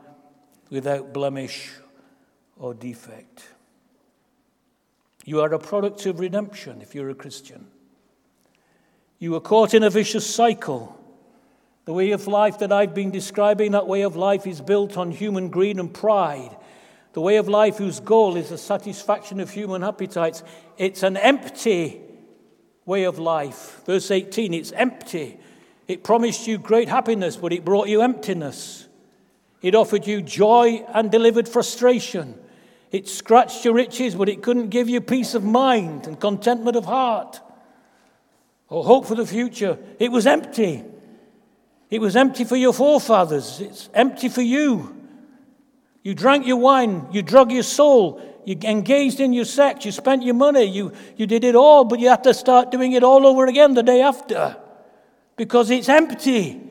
without 0.69 1.13
blemish 1.13 1.71
or 2.57 2.75
defect. 2.75 3.47
You 5.25 5.41
are 5.41 5.51
a 5.51 5.59
product 5.59 6.05
of 6.05 6.19
redemption 6.19 6.81
if 6.81 6.93
you're 6.93 7.09
a 7.09 7.15
Christian. 7.15 7.67
You 9.21 9.33
were 9.33 9.39
caught 9.39 9.75
in 9.75 9.83
a 9.83 9.89
vicious 9.91 10.25
cycle 10.25 10.99
the 11.85 11.93
way 11.93 12.09
of 12.09 12.25
life 12.25 12.57
that 12.57 12.71
I've 12.71 12.95
been 12.95 13.11
describing, 13.11 13.73
that 13.73 13.85
way 13.85 14.01
of 14.01 14.15
life 14.15 14.47
is 14.47 14.61
built 14.61 14.97
on 14.97 15.11
human 15.11 15.49
greed 15.49 15.77
and 15.77 15.93
pride. 15.93 16.57
The 17.13 17.21
way 17.21 17.37
of 17.37 17.47
life 17.47 17.77
whose 17.77 17.99
goal 17.99 18.35
is 18.35 18.49
the 18.49 18.57
satisfaction 18.57 19.39
of 19.39 19.51
human 19.51 19.83
appetites. 19.83 20.41
It's 20.75 21.03
an 21.03 21.17
empty 21.17 22.01
way 22.83 23.03
of 23.03 23.19
life. 23.19 23.83
Verse 23.85 24.09
18, 24.09 24.55
it's 24.55 24.71
empty. 24.71 25.39
It 25.87 26.03
promised 26.03 26.47
you 26.47 26.57
great 26.57 26.89
happiness, 26.89 27.37
but 27.37 27.53
it 27.53 27.63
brought 27.63 27.89
you 27.89 28.01
emptiness. 28.01 28.87
It 29.61 29.75
offered 29.75 30.07
you 30.07 30.23
joy 30.23 30.83
and 30.95 31.11
delivered 31.11 31.47
frustration. 31.47 32.39
It 32.91 33.07
scratched 33.07 33.65
your 33.65 33.75
riches, 33.75 34.15
but 34.15 34.29
it 34.29 34.41
couldn't 34.41 34.69
give 34.69 34.89
you 34.89 34.99
peace 34.99 35.35
of 35.35 35.43
mind 35.43 36.07
and 36.07 36.19
contentment 36.19 36.75
of 36.75 36.85
heart 36.85 37.39
or 38.71 38.85
hope 38.85 39.05
for 39.05 39.15
the 39.15 39.27
future. 39.27 39.77
It 39.99 40.11
was 40.11 40.25
empty. 40.25 40.83
It 41.91 41.99
was 41.99 42.15
empty 42.15 42.45
for 42.45 42.55
your 42.55 42.73
forefathers, 42.73 43.59
it's 43.59 43.89
empty 43.93 44.29
for 44.29 44.41
you. 44.41 44.95
You 46.03 46.15
drank 46.15 46.47
your 46.47 46.57
wine, 46.57 47.07
you 47.11 47.21
drug 47.21 47.51
your 47.51 47.63
soul, 47.63 48.19
you 48.45 48.57
engaged 48.63 49.19
in 49.19 49.33
your 49.33 49.45
sex, 49.45 49.85
you 49.85 49.91
spent 49.91 50.23
your 50.23 50.33
money, 50.33 50.63
you, 50.63 50.93
you 51.15 51.27
did 51.27 51.43
it 51.43 51.53
all, 51.53 51.83
but 51.83 51.99
you 51.99 52.09
have 52.09 52.23
to 52.23 52.33
start 52.33 52.71
doing 52.71 52.93
it 52.93 53.03
all 53.03 53.27
over 53.27 53.45
again 53.45 53.75
the 53.75 53.83
day 53.83 54.01
after 54.01 54.55
because 55.35 55.69
it's 55.69 55.89
empty 55.89 56.61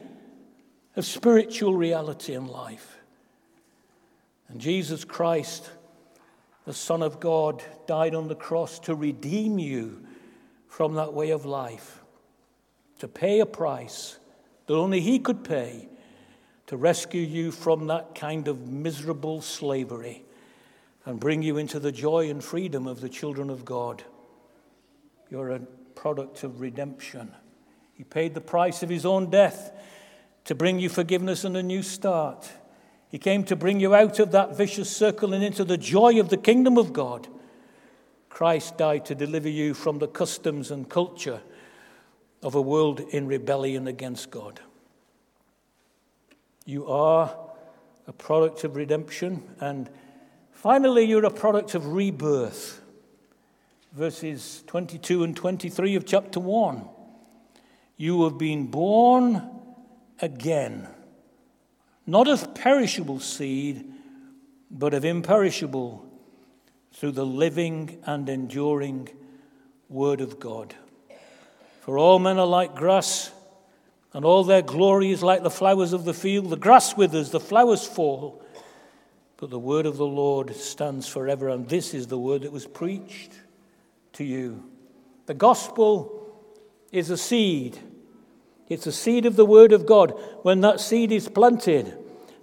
of 0.96 1.04
spiritual 1.04 1.74
reality 1.74 2.34
and 2.34 2.48
life. 2.48 2.98
And 4.48 4.58
Jesus 4.60 5.04
Christ, 5.04 5.70
the 6.64 6.72
Son 6.72 7.02
of 7.02 7.20
God, 7.20 7.62
died 7.86 8.14
on 8.14 8.26
the 8.26 8.34
cross 8.34 8.80
to 8.80 8.94
redeem 8.94 9.58
you 9.58 10.06
from 10.70 10.94
that 10.94 11.12
way 11.12 11.30
of 11.30 11.44
life, 11.44 12.00
to 13.00 13.08
pay 13.08 13.40
a 13.40 13.46
price 13.46 14.18
that 14.66 14.74
only 14.74 15.00
He 15.00 15.18
could 15.18 15.42
pay 15.44 15.88
to 16.68 16.76
rescue 16.76 17.20
you 17.20 17.50
from 17.50 17.88
that 17.88 18.14
kind 18.14 18.46
of 18.46 18.68
miserable 18.68 19.42
slavery 19.42 20.24
and 21.04 21.18
bring 21.18 21.42
you 21.42 21.58
into 21.58 21.80
the 21.80 21.90
joy 21.90 22.30
and 22.30 22.42
freedom 22.42 22.86
of 22.86 23.00
the 23.00 23.08
children 23.08 23.50
of 23.50 23.64
God. 23.64 24.04
You're 25.28 25.50
a 25.50 25.58
product 25.96 26.44
of 26.44 26.60
redemption. 26.60 27.34
He 27.94 28.04
paid 28.04 28.34
the 28.34 28.40
price 28.40 28.84
of 28.84 28.88
His 28.88 29.04
own 29.04 29.28
death 29.28 29.72
to 30.44 30.54
bring 30.54 30.78
you 30.78 30.88
forgiveness 30.88 31.42
and 31.42 31.56
a 31.56 31.64
new 31.64 31.82
start. 31.82 32.48
He 33.08 33.18
came 33.18 33.42
to 33.44 33.56
bring 33.56 33.80
you 33.80 33.92
out 33.92 34.20
of 34.20 34.30
that 34.30 34.56
vicious 34.56 34.88
circle 34.88 35.34
and 35.34 35.42
into 35.42 35.64
the 35.64 35.76
joy 35.76 36.20
of 36.20 36.28
the 36.28 36.36
kingdom 36.36 36.78
of 36.78 36.92
God. 36.92 37.26
Christ 38.30 38.78
died 38.78 39.04
to 39.06 39.14
deliver 39.14 39.48
you 39.48 39.74
from 39.74 39.98
the 39.98 40.08
customs 40.08 40.70
and 40.70 40.88
culture 40.88 41.42
of 42.42 42.54
a 42.54 42.62
world 42.62 43.00
in 43.10 43.26
rebellion 43.26 43.86
against 43.86 44.30
God. 44.30 44.60
You 46.64 46.86
are 46.86 47.36
a 48.06 48.12
product 48.12 48.64
of 48.64 48.76
redemption, 48.76 49.42
and 49.60 49.90
finally, 50.52 51.04
you're 51.04 51.24
a 51.24 51.30
product 51.30 51.74
of 51.74 51.92
rebirth. 51.92 52.80
Verses 53.92 54.62
22 54.68 55.24
and 55.24 55.36
23 55.36 55.96
of 55.96 56.06
chapter 56.06 56.40
1. 56.40 56.88
You 57.96 58.24
have 58.24 58.38
been 58.38 58.68
born 58.68 59.50
again, 60.22 60.88
not 62.06 62.28
of 62.28 62.54
perishable 62.54 63.20
seed, 63.20 63.84
but 64.70 64.94
of 64.94 65.04
imperishable, 65.04 66.09
through 66.92 67.12
the 67.12 67.26
living 67.26 67.98
and 68.04 68.28
enduring 68.28 69.08
Word 69.88 70.20
of 70.20 70.38
God. 70.38 70.74
For 71.80 71.98
all 71.98 72.18
men 72.18 72.38
are 72.38 72.46
like 72.46 72.74
grass, 72.74 73.32
and 74.12 74.24
all 74.24 74.44
their 74.44 74.62
glory 74.62 75.10
is 75.10 75.22
like 75.22 75.42
the 75.42 75.50
flowers 75.50 75.92
of 75.92 76.04
the 76.04 76.14
field. 76.14 76.50
The 76.50 76.56
grass 76.56 76.96
withers, 76.96 77.30
the 77.30 77.40
flowers 77.40 77.86
fall, 77.86 78.44
but 79.36 79.50
the 79.50 79.58
word 79.58 79.86
of 79.86 79.96
the 79.96 80.06
Lord 80.06 80.54
stands 80.54 81.08
forever. 81.08 81.48
And 81.48 81.68
this 81.68 81.94
is 81.94 82.08
the 82.08 82.18
word 82.18 82.42
that 82.42 82.52
was 82.52 82.66
preached 82.66 83.32
to 84.14 84.24
you. 84.24 84.64
The 85.26 85.34
gospel 85.34 86.36
is 86.92 87.10
a 87.10 87.16
seed. 87.16 87.78
It's 88.68 88.86
a 88.86 88.92
seed 88.92 89.26
of 89.26 89.36
the 89.36 89.46
word 89.46 89.72
of 89.72 89.86
God. 89.86 90.10
When 90.42 90.60
that 90.60 90.80
seed 90.80 91.10
is 91.12 91.28
planted, 91.28 91.96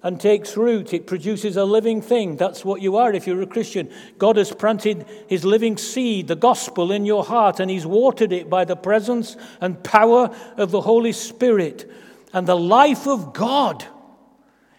and 0.04 0.22
takes 0.22 0.56
root, 0.56 0.94
it 0.94 1.08
produces 1.08 1.58
a 1.58 1.66
living 1.66 2.02
thing. 2.02 2.38
That's 2.38 2.64
what 2.64 2.82
you 2.82 2.98
are 2.98 3.12
if 3.14 3.26
you're 3.26 3.42
a 3.42 3.48
Christian. 3.48 3.92
God 4.18 4.38
has 4.38 4.52
planted 4.52 5.06
his 5.28 5.44
living 5.44 5.78
seed, 5.78 6.28
the 6.28 6.36
gospel, 6.36 6.92
in 6.92 7.06
your 7.06 7.24
heart, 7.24 7.60
and 7.60 7.70
he's 7.72 7.86
watered 7.86 8.32
it 8.32 8.50
by 8.50 8.64
the 8.64 8.76
presence 8.76 9.36
and 9.60 9.84
power 9.84 10.36
of 10.56 10.72
the 10.72 10.82
Holy 10.82 11.12
Spirit. 11.12 11.90
And 12.32 12.48
the 12.48 12.58
life 12.58 13.08
of 13.08 13.34
God 13.34 13.86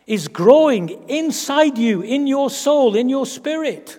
is 0.06 0.28
growing 0.28 0.88
inside 1.08 1.76
you, 1.76 2.00
in 2.00 2.26
your 2.26 2.48
soul, 2.48 2.94
in 2.96 3.08
your 3.08 3.26
spirit. 3.26 3.98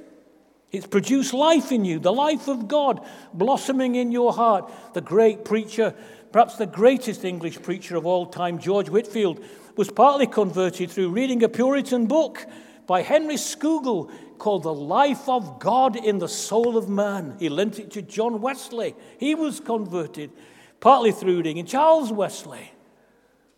It's 0.72 0.88
produced 0.88 1.34
life 1.34 1.72
in 1.72 1.84
you, 1.84 2.00
the 2.00 2.14
life 2.14 2.48
of 2.48 2.68
God 2.68 3.06
blossoming 3.34 3.96
in 3.96 4.12
your 4.12 4.34
heart. 4.34 4.72
The 4.94 5.02
great 5.02 5.44
preacher, 5.44 5.96
perhaps 6.32 6.56
the 6.56 6.66
greatest 6.66 7.26
English 7.26 7.62
preacher 7.62 7.96
of 7.96 8.06
all 8.06 8.28
time, 8.28 8.60
George 8.60 8.90
Whitefield, 8.90 9.44
was 9.76 9.92
partly 9.92 10.28
converted 10.28 10.92
through 10.92 11.10
reading 11.10 11.44
a 11.44 11.50
Puritan 11.50 12.06
book 12.06 12.46
by 12.88 13.02
Henry 13.02 13.36
Scougal 13.36 14.12
called 14.38 14.64
The 14.64 14.74
Life 14.74 15.28
of 15.28 15.60
God 15.60 15.96
in 15.96 16.20
the 16.20 16.28
Soul 16.28 16.78
of 16.78 16.90
Man. 16.90 17.36
He 17.40 17.50
lent 17.50 17.80
it 17.80 17.92
to 17.92 18.02
John 18.02 18.42
Wesley. 18.42 18.96
He 19.18 19.36
was 19.36 19.60
converted 19.60 20.32
partly 20.80 21.12
through 21.12 21.38
reading 21.38 21.66
Charles 21.66 22.12
Wesley. 22.12 22.72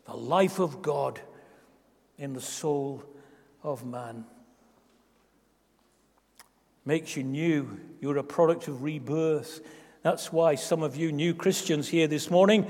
The 0.05 0.15
life 0.15 0.59
of 0.59 0.81
God 0.81 1.21
in 2.17 2.33
the 2.33 2.41
soul 2.41 3.03
of 3.63 3.85
man. 3.85 4.25
Makes 6.85 7.15
you 7.15 7.23
new. 7.23 7.79
You're 7.99 8.17
a 8.17 8.23
product 8.23 8.67
of 8.67 8.83
rebirth. 8.83 9.61
That's 10.03 10.33
why 10.33 10.55
some 10.55 10.81
of 10.81 10.95
you 10.95 11.11
new 11.11 11.33
Christians 11.33 11.87
here 11.87 12.07
this 12.07 12.31
morning 12.31 12.69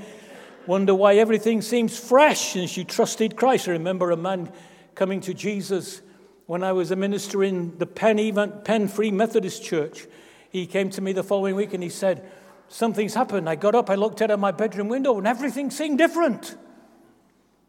wonder 0.66 0.94
why 0.94 1.16
everything 1.16 1.62
seems 1.62 1.98
fresh 1.98 2.52
since 2.52 2.76
you 2.76 2.84
trusted 2.84 3.36
Christ. 3.36 3.68
I 3.68 3.72
remember 3.72 4.10
a 4.10 4.16
man 4.16 4.52
coming 4.94 5.20
to 5.22 5.34
Jesus 5.34 6.02
when 6.46 6.62
I 6.62 6.72
was 6.72 6.90
a 6.90 6.96
minister 6.96 7.42
in 7.42 7.78
the 7.78 7.86
Penn, 7.86 8.62
Penn 8.64 8.88
Free 8.88 9.10
Methodist 9.10 9.64
Church. 9.64 10.06
He 10.50 10.66
came 10.66 10.90
to 10.90 11.00
me 11.00 11.12
the 11.12 11.22
following 11.22 11.56
week 11.56 11.72
and 11.74 11.82
he 11.82 11.88
said, 11.88 12.30
Something's 12.68 13.14
happened. 13.14 13.48
I 13.48 13.54
got 13.54 13.74
up, 13.74 13.90
I 13.90 13.96
looked 13.96 14.22
out 14.22 14.30
of 14.30 14.40
my 14.40 14.50
bedroom 14.50 14.88
window, 14.88 15.18
and 15.18 15.26
everything 15.26 15.70
seemed 15.70 15.98
different. 15.98 16.56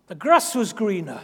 The 0.08 0.16
grass 0.16 0.56
was 0.56 0.72
greener. 0.72 1.22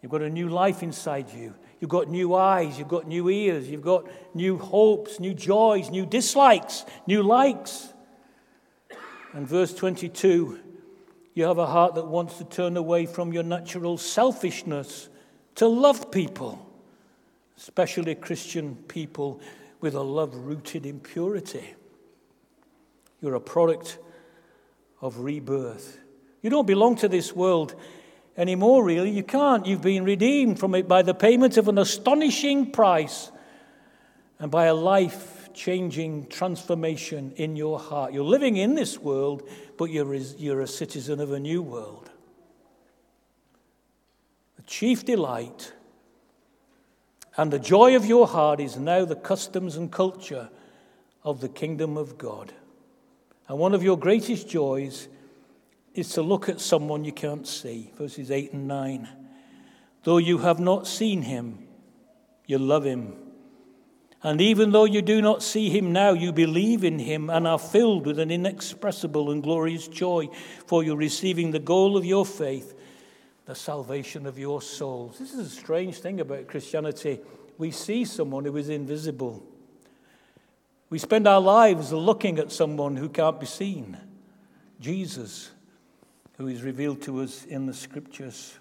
You've 0.00 0.12
got 0.12 0.22
a 0.22 0.30
new 0.30 0.48
life 0.48 0.82
inside 0.82 1.32
you. 1.32 1.54
You've 1.80 1.90
got 1.90 2.08
new 2.08 2.34
eyes, 2.34 2.78
you've 2.78 2.86
got 2.86 3.08
new 3.08 3.28
ears, 3.28 3.68
you've 3.68 3.82
got 3.82 4.06
new 4.34 4.56
hopes, 4.58 5.18
new 5.18 5.34
joys, 5.34 5.90
new 5.90 6.06
dislikes, 6.06 6.84
new 7.08 7.24
likes. 7.24 7.91
And 9.32 9.48
verse 9.48 9.74
22 9.74 10.58
you 11.34 11.44
have 11.44 11.58
a 11.58 11.66
heart 11.66 11.94
that 11.94 12.06
wants 12.06 12.38
to 12.38 12.44
turn 12.44 12.76
away 12.76 13.06
from 13.06 13.32
your 13.32 13.42
natural 13.42 13.96
selfishness 13.96 15.08
to 15.54 15.66
love 15.66 16.10
people, 16.10 16.70
especially 17.56 18.14
Christian 18.14 18.76
people 18.88 19.40
with 19.80 19.94
a 19.94 20.02
love 20.02 20.34
rooted 20.34 20.84
in 20.84 21.00
purity. 21.00 21.74
You're 23.22 23.34
a 23.34 23.40
product 23.40 23.98
of 25.00 25.20
rebirth. 25.20 25.98
You 26.42 26.50
don't 26.50 26.66
belong 26.66 26.96
to 26.96 27.08
this 27.08 27.34
world 27.34 27.74
anymore, 28.36 28.84
really. 28.84 29.10
You 29.10 29.22
can't. 29.22 29.64
You've 29.64 29.82
been 29.82 30.04
redeemed 30.04 30.58
from 30.58 30.74
it 30.74 30.86
by 30.86 31.02
the 31.02 31.14
payment 31.14 31.56
of 31.56 31.68
an 31.68 31.78
astonishing 31.78 32.72
price 32.72 33.30
and 34.38 34.50
by 34.50 34.66
a 34.66 34.74
life 34.74 35.31
changing 35.54 36.26
transformation 36.28 37.32
in 37.36 37.56
your 37.56 37.78
heart. 37.78 38.12
You're 38.12 38.24
living 38.24 38.56
in 38.56 38.74
this 38.74 38.98
world, 38.98 39.48
but 39.76 39.86
you're, 39.86 40.14
you're 40.14 40.60
a 40.60 40.66
citizen 40.66 41.20
of 41.20 41.32
a 41.32 41.40
new 41.40 41.62
world. 41.62 42.10
The 44.56 44.62
chief 44.62 45.04
delight 45.04 45.72
and 47.36 47.50
the 47.50 47.58
joy 47.58 47.96
of 47.96 48.04
your 48.04 48.26
heart 48.26 48.60
is 48.60 48.76
now 48.76 49.04
the 49.04 49.16
customs 49.16 49.76
and 49.76 49.90
culture 49.90 50.50
of 51.24 51.40
the 51.40 51.48
kingdom 51.48 51.96
of 51.96 52.18
God. 52.18 52.52
And 53.48 53.58
one 53.58 53.74
of 53.74 53.82
your 53.82 53.98
greatest 53.98 54.48
joys 54.48 55.08
is 55.94 56.10
to 56.10 56.22
look 56.22 56.48
at 56.48 56.60
someone 56.60 57.04
you 57.04 57.12
can't 57.12 57.46
see. 57.46 57.92
Verses 57.96 58.30
8 58.30 58.52
and 58.52 58.68
9. 58.68 59.08
Though 60.04 60.18
you 60.18 60.38
have 60.38 60.58
not 60.58 60.86
seen 60.86 61.22
him, 61.22 61.66
you 62.46 62.58
love 62.58 62.84
him. 62.84 63.14
And 64.24 64.40
even 64.40 64.70
though 64.70 64.84
you 64.84 65.02
do 65.02 65.20
not 65.20 65.42
see 65.42 65.68
him 65.68 65.92
now, 65.92 66.12
you 66.12 66.32
believe 66.32 66.84
in 66.84 67.00
him 67.00 67.28
and 67.28 67.46
are 67.46 67.58
filled 67.58 68.06
with 68.06 68.20
an 68.20 68.30
inexpressible 68.30 69.32
and 69.32 69.42
glorious 69.42 69.88
joy, 69.88 70.28
for 70.66 70.84
you're 70.84 70.96
receiving 70.96 71.50
the 71.50 71.58
goal 71.58 71.96
of 71.96 72.04
your 72.04 72.24
faith, 72.24 72.78
the 73.46 73.54
salvation 73.54 74.24
of 74.26 74.38
your 74.38 74.62
souls. 74.62 75.18
This 75.18 75.34
is 75.34 75.46
a 75.46 75.50
strange 75.50 75.98
thing 75.98 76.20
about 76.20 76.46
Christianity. 76.46 77.20
We 77.58 77.72
see 77.72 78.04
someone 78.04 78.44
who 78.44 78.56
is 78.56 78.68
invisible. 78.68 79.44
We 80.88 80.98
spend 80.98 81.26
our 81.26 81.40
lives 81.40 81.92
looking 81.92 82.38
at 82.38 82.52
someone 82.52 82.96
who 82.96 83.08
can't 83.08 83.40
be 83.40 83.46
seen 83.46 83.98
Jesus, 84.80 85.50
who 86.36 86.48
is 86.48 86.62
revealed 86.62 87.02
to 87.02 87.22
us 87.22 87.44
in 87.44 87.66
the 87.66 87.74
scriptures. 87.74 88.58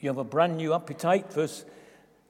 You 0.00 0.08
have 0.10 0.18
a 0.18 0.24
brand 0.24 0.56
new 0.56 0.74
appetite, 0.74 1.32
verse 1.32 1.64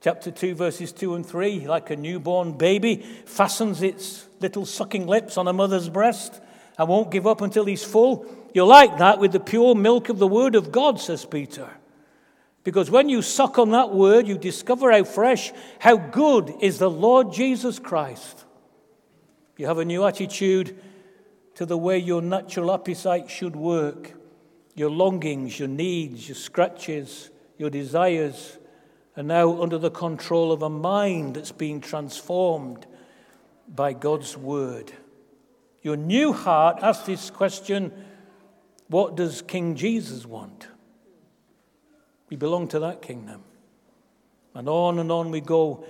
chapter 0.01 0.31
2, 0.31 0.55
verses 0.55 0.91
2 0.91 1.15
and 1.15 1.25
3, 1.25 1.67
like 1.67 1.89
a 1.89 1.95
newborn 1.95 2.53
baby 2.53 2.97
fastens 3.25 3.81
its 3.81 4.27
little 4.39 4.65
sucking 4.65 5.07
lips 5.07 5.37
on 5.37 5.47
a 5.47 5.53
mother's 5.53 5.89
breast 5.89 6.39
and 6.77 6.87
won't 6.87 7.11
give 7.11 7.25
up 7.25 7.41
until 7.41 7.65
he's 7.65 7.83
full. 7.83 8.25
You're 8.53 8.67
like 8.67 8.97
that 8.99 9.19
with 9.19 9.31
the 9.31 9.39
pure 9.39 9.75
milk 9.75 10.09
of 10.09 10.19
the 10.19 10.27
Word 10.27 10.55
of 10.55 10.71
God, 10.71 10.99
says 10.99 11.25
Peter. 11.25 11.69
Because 12.63 12.91
when 12.91 13.09
you 13.09 13.21
suck 13.21 13.57
on 13.57 13.71
that 13.71 13.91
Word, 13.91 14.27
you 14.27 14.37
discover 14.37 14.91
how 14.91 15.03
fresh, 15.03 15.51
how 15.79 15.97
good 15.97 16.53
is 16.61 16.79
the 16.79 16.89
Lord 16.89 17.33
Jesus 17.33 17.79
Christ. 17.79 18.45
You 19.57 19.65
have 19.67 19.79
a 19.79 19.85
new 19.85 20.05
attitude 20.05 20.77
to 21.55 21.65
the 21.65 21.77
way 21.77 21.97
your 21.97 22.21
natural 22.21 22.71
appetite 22.71 23.31
should 23.31 23.55
work, 23.55 24.13
your 24.75 24.91
longings, 24.91 25.57
your 25.57 25.67
needs, 25.67 26.27
your 26.27 26.35
scratches, 26.35 27.31
your 27.57 27.71
desires 27.71 28.59
are 29.17 29.23
now 29.23 29.61
under 29.61 29.79
the 29.79 29.89
control 29.89 30.51
of 30.51 30.61
a 30.61 30.69
mind 30.69 31.35
that's 31.35 31.51
being 31.51 31.81
transformed 31.81 32.85
by 33.67 33.91
God's 33.91 34.37
word. 34.37 34.93
Your 35.81 35.97
new 35.97 36.31
heart 36.31 36.79
asks 36.83 37.07
this 37.07 37.29
question 37.31 37.91
what 38.89 39.15
does 39.15 39.41
King 39.41 39.75
Jesus 39.75 40.25
want? 40.25 40.67
We 42.29 42.37
belong 42.37 42.69
to 42.69 42.79
that 42.79 43.01
kingdom. 43.01 43.41
And 44.53 44.69
on 44.69 44.99
and 44.99 45.11
on 45.11 45.31
we 45.31 45.41
go 45.41 45.85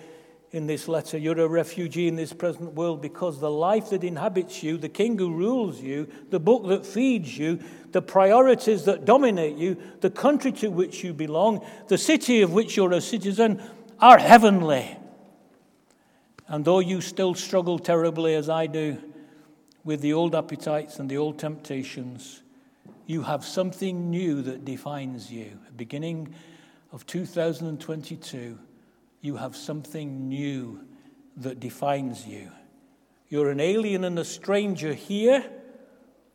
in 0.52 0.68
this 0.68 0.88
letter. 0.88 1.18
You're 1.18 1.40
a 1.40 1.48
refugee 1.48 2.08
in 2.08 2.16
this 2.16 2.34
present 2.34 2.74
world 2.74 3.02
because 3.02 3.40
the 3.40 3.52
life 3.52 3.90
that 3.90 4.04
inhabits 4.04 4.64
you, 4.64 4.78
the 4.78 4.90
king 4.90 5.18
who 5.18 5.34
rules 5.34 5.82
you, 5.82 6.08
the 6.30 6.40
book 6.40 6.68
that 6.68 6.86
feeds 6.86 7.38
you, 7.38 7.60
the 7.92 8.02
priorities 8.02 8.86
that 8.86 9.06
dominate 9.06 9.58
you, 9.58 9.78
the 10.02 10.10
country 10.10 10.52
to 10.54 10.70
which 10.70 11.04
you 11.04 11.14
belong, 11.14 11.66
the 11.88 11.98
city 11.98 12.42
of 12.42 12.54
which 12.54 12.78
you're 12.78 12.94
a 12.94 13.02
citizen 13.02 13.62
are 14.00 14.18
heavenly. 14.18 14.98
And 16.48 16.64
though 16.64 16.80
you 16.80 17.02
still 17.02 17.36
struggle 17.36 17.78
terribly, 17.78 18.34
as 18.36 18.50
I 18.50 18.68
do, 18.68 18.98
with 19.84 20.02
the 20.02 20.14
old 20.14 20.34
appetites 20.34 21.00
and 21.00 21.10
the 21.10 21.18
old 21.18 21.40
temptations, 21.40 22.42
you 23.06 23.24
have 23.24 23.46
something 23.46 24.10
new 24.10 24.42
that 24.42 24.66
defines 24.66 25.32
you. 25.32 25.60
Beginning 25.76 26.34
of 26.92 27.06
2022, 27.06 28.58
you 29.22 29.38
have 29.38 29.56
something 29.56 30.28
new 30.28 30.86
that 31.38 31.60
defines 31.60 32.26
you. 32.26 32.52
You're 33.30 33.52
an 33.52 33.60
alien 33.60 34.04
and 34.04 34.18
a 34.18 34.26
stranger 34.26 34.94
here 34.94 35.44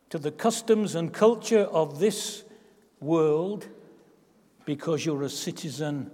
to 0.09 0.19
the 0.19 0.31
customs 0.31 0.95
and 0.95 1.11
culture 1.11 1.63
of 1.63 1.99
this 1.99 2.43
world 2.99 3.67
because 4.65 5.05
you're 5.05 5.23
a 5.23 5.29
citizen 5.29 6.11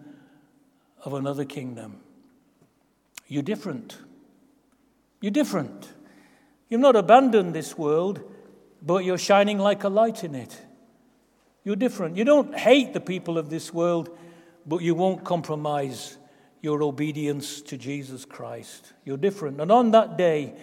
of 1.03 1.13
another 1.13 1.45
kingdom. 1.45 1.97
You're 3.27 3.43
different. 3.43 3.97
You're 5.21 5.32
different. 5.32 5.89
You've 6.69 6.82
not 6.82 6.95
abandoned 6.95 7.53
this 7.53 7.77
world, 7.77 8.21
but 8.82 9.03
you're 9.03 9.17
shining 9.17 9.58
like 9.58 9.84
a 9.84 9.89
light 9.89 10.23
in 10.23 10.34
it. 10.34 10.60
You're 11.63 11.75
different. 11.75 12.15
You 12.15 12.23
don't 12.23 12.58
hate 12.58 12.93
the 12.93 13.01
people 13.01 13.38
of 13.38 13.49
this 13.49 13.73
world, 13.73 14.17
but 14.65 14.82
you 14.82 14.95
won't 14.95 15.23
compromise 15.23 16.17
your 16.61 16.83
obedience 16.83 17.61
to 17.61 17.77
Jesus 17.77 18.25
Christ. 18.25 18.93
You're 19.05 19.17
different. 19.17 19.61
And 19.61 19.71
on 19.71 19.91
that 19.91 20.17
day, 20.17 20.53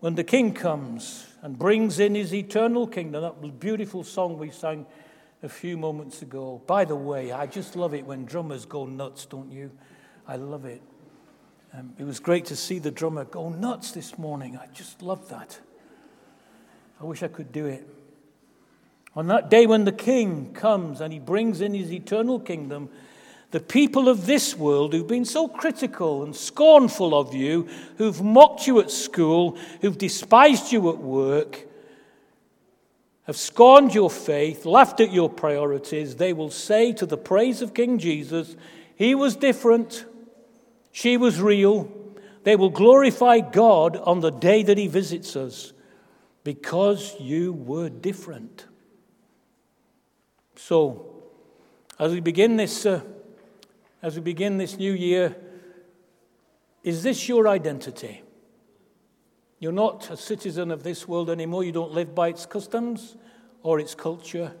when 0.00 0.14
the 0.14 0.24
King 0.24 0.52
comes 0.52 1.26
and 1.42 1.58
brings 1.58 1.98
in 1.98 2.14
his 2.14 2.34
eternal 2.34 2.86
kingdom, 2.86 3.22
that 3.22 3.60
beautiful 3.60 4.04
song 4.04 4.38
we 4.38 4.50
sang 4.50 4.86
a 5.42 5.48
few 5.48 5.76
moments 5.76 6.22
ago. 6.22 6.62
By 6.66 6.84
the 6.84 6.96
way, 6.96 7.32
I 7.32 7.46
just 7.46 7.76
love 7.76 7.94
it 7.94 8.04
when 8.04 8.24
drummers 8.24 8.64
go 8.64 8.86
nuts, 8.86 9.26
don't 9.26 9.50
you? 9.50 9.70
I 10.26 10.36
love 10.36 10.64
it. 10.64 10.82
Um, 11.72 11.94
it 11.98 12.04
was 12.04 12.18
great 12.18 12.46
to 12.46 12.56
see 12.56 12.78
the 12.78 12.90
drummer 12.90 13.24
go 13.24 13.48
nuts 13.48 13.92
this 13.92 14.18
morning. 14.18 14.56
I 14.56 14.66
just 14.72 15.02
love 15.02 15.28
that. 15.28 15.58
I 17.00 17.04
wish 17.04 17.22
I 17.22 17.28
could 17.28 17.52
do 17.52 17.66
it. 17.66 17.86
On 19.14 19.26
that 19.28 19.50
day 19.50 19.66
when 19.66 19.84
the 19.84 19.92
king 19.92 20.52
comes 20.52 21.00
and 21.00 21.12
he 21.12 21.18
brings 21.18 21.60
in 21.60 21.74
his 21.74 21.92
eternal 21.92 22.38
kingdom, 22.40 22.88
the 23.50 23.60
people 23.60 24.08
of 24.08 24.26
this 24.26 24.54
world 24.54 24.92
who've 24.92 25.06
been 25.06 25.24
so 25.24 25.48
critical 25.48 26.22
and 26.22 26.36
scornful 26.36 27.18
of 27.18 27.34
you, 27.34 27.66
who've 27.96 28.20
mocked 28.22 28.66
you 28.66 28.78
at 28.80 28.90
school, 28.90 29.56
who've 29.80 29.96
despised 29.96 30.70
you 30.70 30.90
at 30.90 30.98
work, 30.98 31.66
have 33.24 33.38
scorned 33.38 33.94
your 33.94 34.10
faith, 34.10 34.66
laughed 34.66 35.00
at 35.00 35.12
your 35.12 35.30
priorities, 35.30 36.16
they 36.16 36.32
will 36.32 36.50
say 36.50 36.92
to 36.92 37.06
the 37.06 37.16
praise 37.16 37.62
of 37.62 37.74
King 37.74 37.98
Jesus, 37.98 38.54
He 38.96 39.14
was 39.14 39.34
different, 39.36 40.04
she 40.92 41.16
was 41.16 41.40
real. 41.40 41.92
They 42.44 42.56
will 42.56 42.70
glorify 42.70 43.40
God 43.40 43.96
on 43.96 44.20
the 44.20 44.30
day 44.30 44.62
that 44.62 44.78
He 44.78 44.88
visits 44.88 45.36
us 45.36 45.72
because 46.44 47.14
you 47.18 47.52
were 47.52 47.88
different. 47.88 48.66
So, 50.56 51.22
as 51.98 52.12
we 52.12 52.20
begin 52.20 52.56
this. 52.56 52.84
Uh, 52.84 53.00
as 54.02 54.14
we 54.14 54.20
begin 54.20 54.58
this 54.58 54.76
new 54.76 54.92
year 54.92 55.36
is 56.82 57.02
this 57.02 57.28
your 57.28 57.48
identity? 57.48 58.22
You're 59.58 59.72
not 59.72 60.10
a 60.10 60.16
citizen 60.16 60.70
of 60.70 60.84
this 60.84 61.08
world 61.08 61.28
anymore. 61.28 61.64
You 61.64 61.72
don't 61.72 61.92
live 61.92 62.14
by 62.14 62.28
its 62.28 62.46
customs 62.46 63.16
or 63.62 63.80
its 63.80 63.94
culture. 63.94 64.54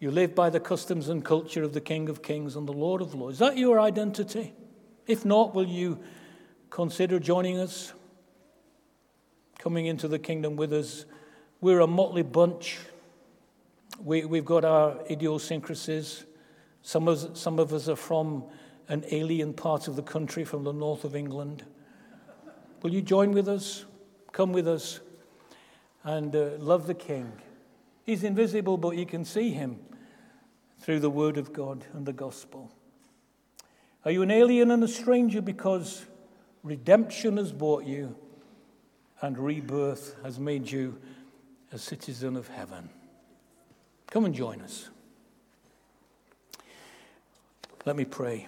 You 0.00 0.10
live 0.10 0.34
by 0.34 0.50
the 0.50 0.58
customs 0.58 1.08
and 1.08 1.24
culture 1.24 1.62
of 1.62 1.74
the 1.74 1.80
King 1.80 2.08
of 2.08 2.22
Kings 2.22 2.56
and 2.56 2.66
the 2.66 2.72
Lord 2.72 3.02
of 3.02 3.14
Lords. 3.14 3.34
Is 3.34 3.38
that 3.40 3.56
your 3.56 3.78
identity? 3.78 4.54
If 5.06 5.24
not, 5.24 5.54
will 5.54 5.68
you 5.68 6.00
consider 6.70 7.20
joining 7.20 7.58
us? 7.58 7.92
Coming 9.58 9.86
into 9.86 10.08
the 10.08 10.18
kingdom 10.18 10.56
with 10.56 10.72
us. 10.72 11.04
We're 11.60 11.80
a 11.80 11.86
motley 11.86 12.22
bunch. 12.22 12.80
We, 14.00 14.24
we've 14.24 14.44
got 14.44 14.64
our 14.64 14.98
idiosyncrasies. 15.08 16.24
Some 16.82 17.08
of, 17.08 17.36
some 17.38 17.58
of 17.58 17.72
us 17.72 17.88
are 17.88 17.96
from 17.96 18.44
an 18.88 19.04
alien 19.10 19.54
part 19.54 19.88
of 19.88 19.96
the 19.96 20.02
country, 20.02 20.44
from 20.44 20.64
the 20.64 20.72
north 20.72 21.04
of 21.04 21.14
England. 21.14 21.64
Will 22.82 22.92
you 22.92 23.00
join 23.00 23.32
with 23.32 23.48
us? 23.48 23.84
Come 24.32 24.52
with 24.52 24.66
us 24.66 25.00
and 26.04 26.34
uh, 26.34 26.50
love 26.58 26.86
the 26.86 26.94
King. 26.94 27.32
He's 28.04 28.24
invisible, 28.24 28.76
but 28.76 28.96
you 28.96 29.06
can 29.06 29.24
see 29.24 29.50
him 29.50 29.78
through 30.80 31.00
the 31.00 31.10
Word 31.10 31.36
of 31.36 31.52
God 31.52 31.84
and 31.92 32.04
the 32.04 32.12
gospel. 32.12 32.72
Are 34.04 34.10
you 34.10 34.22
an 34.22 34.32
alien 34.32 34.72
and 34.72 34.82
a 34.82 34.88
stranger 34.88 35.40
because 35.40 36.04
redemption 36.64 37.36
has 37.36 37.52
bought 37.52 37.84
you 37.84 38.16
and 39.20 39.38
rebirth 39.38 40.16
has 40.24 40.40
made 40.40 40.68
you 40.68 41.00
a 41.70 41.78
citizen 41.78 42.36
of 42.36 42.48
heaven? 42.48 42.90
Come 44.08 44.24
and 44.24 44.34
join 44.34 44.60
us. 44.60 44.90
Let 47.84 47.96
me 47.96 48.04
pray. 48.04 48.46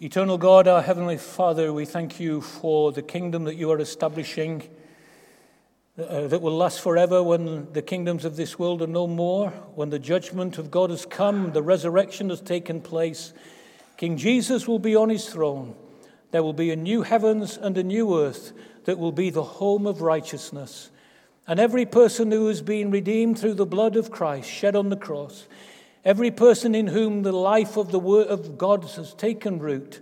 Eternal 0.00 0.38
God, 0.38 0.68
our 0.68 0.80
Heavenly 0.80 1.16
Father, 1.16 1.72
we 1.72 1.84
thank 1.84 2.20
you 2.20 2.40
for 2.40 2.92
the 2.92 3.02
kingdom 3.02 3.42
that 3.44 3.56
you 3.56 3.68
are 3.72 3.80
establishing 3.80 4.62
uh, 5.98 6.28
that 6.28 6.40
will 6.40 6.56
last 6.56 6.80
forever 6.80 7.20
when 7.20 7.72
the 7.72 7.82
kingdoms 7.82 8.24
of 8.24 8.36
this 8.36 8.60
world 8.60 8.80
are 8.80 8.86
no 8.86 9.08
more, 9.08 9.50
when 9.74 9.90
the 9.90 9.98
judgment 9.98 10.56
of 10.56 10.70
God 10.70 10.90
has 10.90 11.04
come, 11.04 11.50
the 11.50 11.62
resurrection 11.62 12.30
has 12.30 12.40
taken 12.40 12.80
place. 12.80 13.32
King 13.96 14.16
Jesus 14.16 14.68
will 14.68 14.78
be 14.78 14.94
on 14.94 15.08
his 15.08 15.28
throne. 15.28 15.74
There 16.30 16.44
will 16.44 16.52
be 16.52 16.70
a 16.70 16.76
new 16.76 17.02
heavens 17.02 17.56
and 17.56 17.76
a 17.76 17.82
new 17.82 18.16
earth 18.20 18.52
that 18.84 19.00
will 19.00 19.10
be 19.10 19.30
the 19.30 19.42
home 19.42 19.84
of 19.84 20.00
righteousness. 20.00 20.90
And 21.50 21.58
every 21.58 21.84
person 21.84 22.30
who 22.30 22.46
has 22.46 22.62
been 22.62 22.92
redeemed 22.92 23.36
through 23.36 23.54
the 23.54 23.66
blood 23.66 23.96
of 23.96 24.12
Christ 24.12 24.48
shed 24.48 24.76
on 24.76 24.88
the 24.88 24.96
cross, 24.96 25.48
every 26.04 26.30
person 26.30 26.76
in 26.76 26.86
whom 26.86 27.24
the 27.24 27.32
life 27.32 27.76
of 27.76 27.90
the 27.90 27.98
Word 27.98 28.28
of 28.28 28.56
God 28.56 28.84
has 28.84 29.14
taken 29.14 29.58
root, 29.58 30.00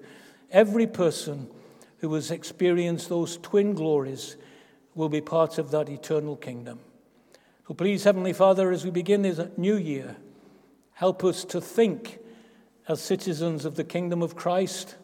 every 0.50 0.86
person 0.86 1.48
who 2.00 2.12
has 2.12 2.30
experienced 2.30 3.08
those 3.08 3.38
twin 3.38 3.72
glories 3.72 4.36
will 4.94 5.08
be 5.08 5.22
part 5.22 5.56
of 5.56 5.70
that 5.70 5.88
eternal 5.88 6.36
kingdom. 6.36 6.80
So 7.66 7.72
please, 7.72 8.04
Heavenly 8.04 8.34
Father, 8.34 8.70
as 8.70 8.84
we 8.84 8.90
begin 8.90 9.22
this 9.22 9.40
new 9.56 9.78
year, 9.78 10.16
help 10.92 11.24
us 11.24 11.46
to 11.46 11.62
think 11.62 12.18
as 12.88 13.00
citizens 13.00 13.64
of 13.64 13.74
the 13.74 13.84
kingdom 13.84 14.20
of 14.20 14.36
Christ. 14.36 14.96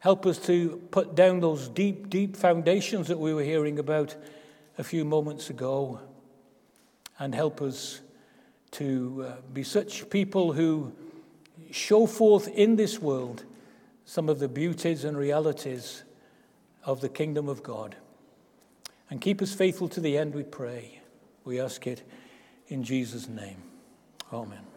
Help 0.00 0.26
us 0.26 0.38
to 0.46 0.82
put 0.90 1.14
down 1.14 1.38
those 1.38 1.68
deep, 1.68 2.10
deep 2.10 2.36
foundations 2.36 3.06
that 3.06 3.20
we 3.20 3.32
were 3.32 3.44
hearing 3.44 3.78
about 3.78 4.16
a 4.80 4.82
few 4.82 5.04
moments 5.04 5.50
ago. 5.50 6.00
And 7.18 7.34
help 7.34 7.60
us 7.60 8.00
to 8.72 9.26
uh, 9.28 9.40
be 9.52 9.62
such 9.62 10.08
people 10.08 10.54
who 10.54 10.92
show 11.70 12.06
forth 12.06 12.48
in 12.48 12.76
this 12.76 12.98
world 12.98 13.44
some 14.06 14.30
of 14.30 14.38
the 14.38 14.48
beauties 14.48 15.04
and 15.04 15.18
realities 15.18 16.02
of 16.82 17.02
the 17.02 17.10
kingdom 17.10 17.46
of 17.46 17.62
God. 17.62 17.94
And 19.10 19.20
keep 19.20 19.42
us 19.42 19.52
faithful 19.52 19.88
to 19.90 20.00
the 20.00 20.16
end, 20.16 20.34
we 20.34 20.44
pray. 20.44 21.02
We 21.44 21.60
ask 21.60 21.86
it 21.86 22.02
in 22.68 22.82
Jesus' 22.82 23.28
name. 23.28 23.62
Amen. 24.32 24.69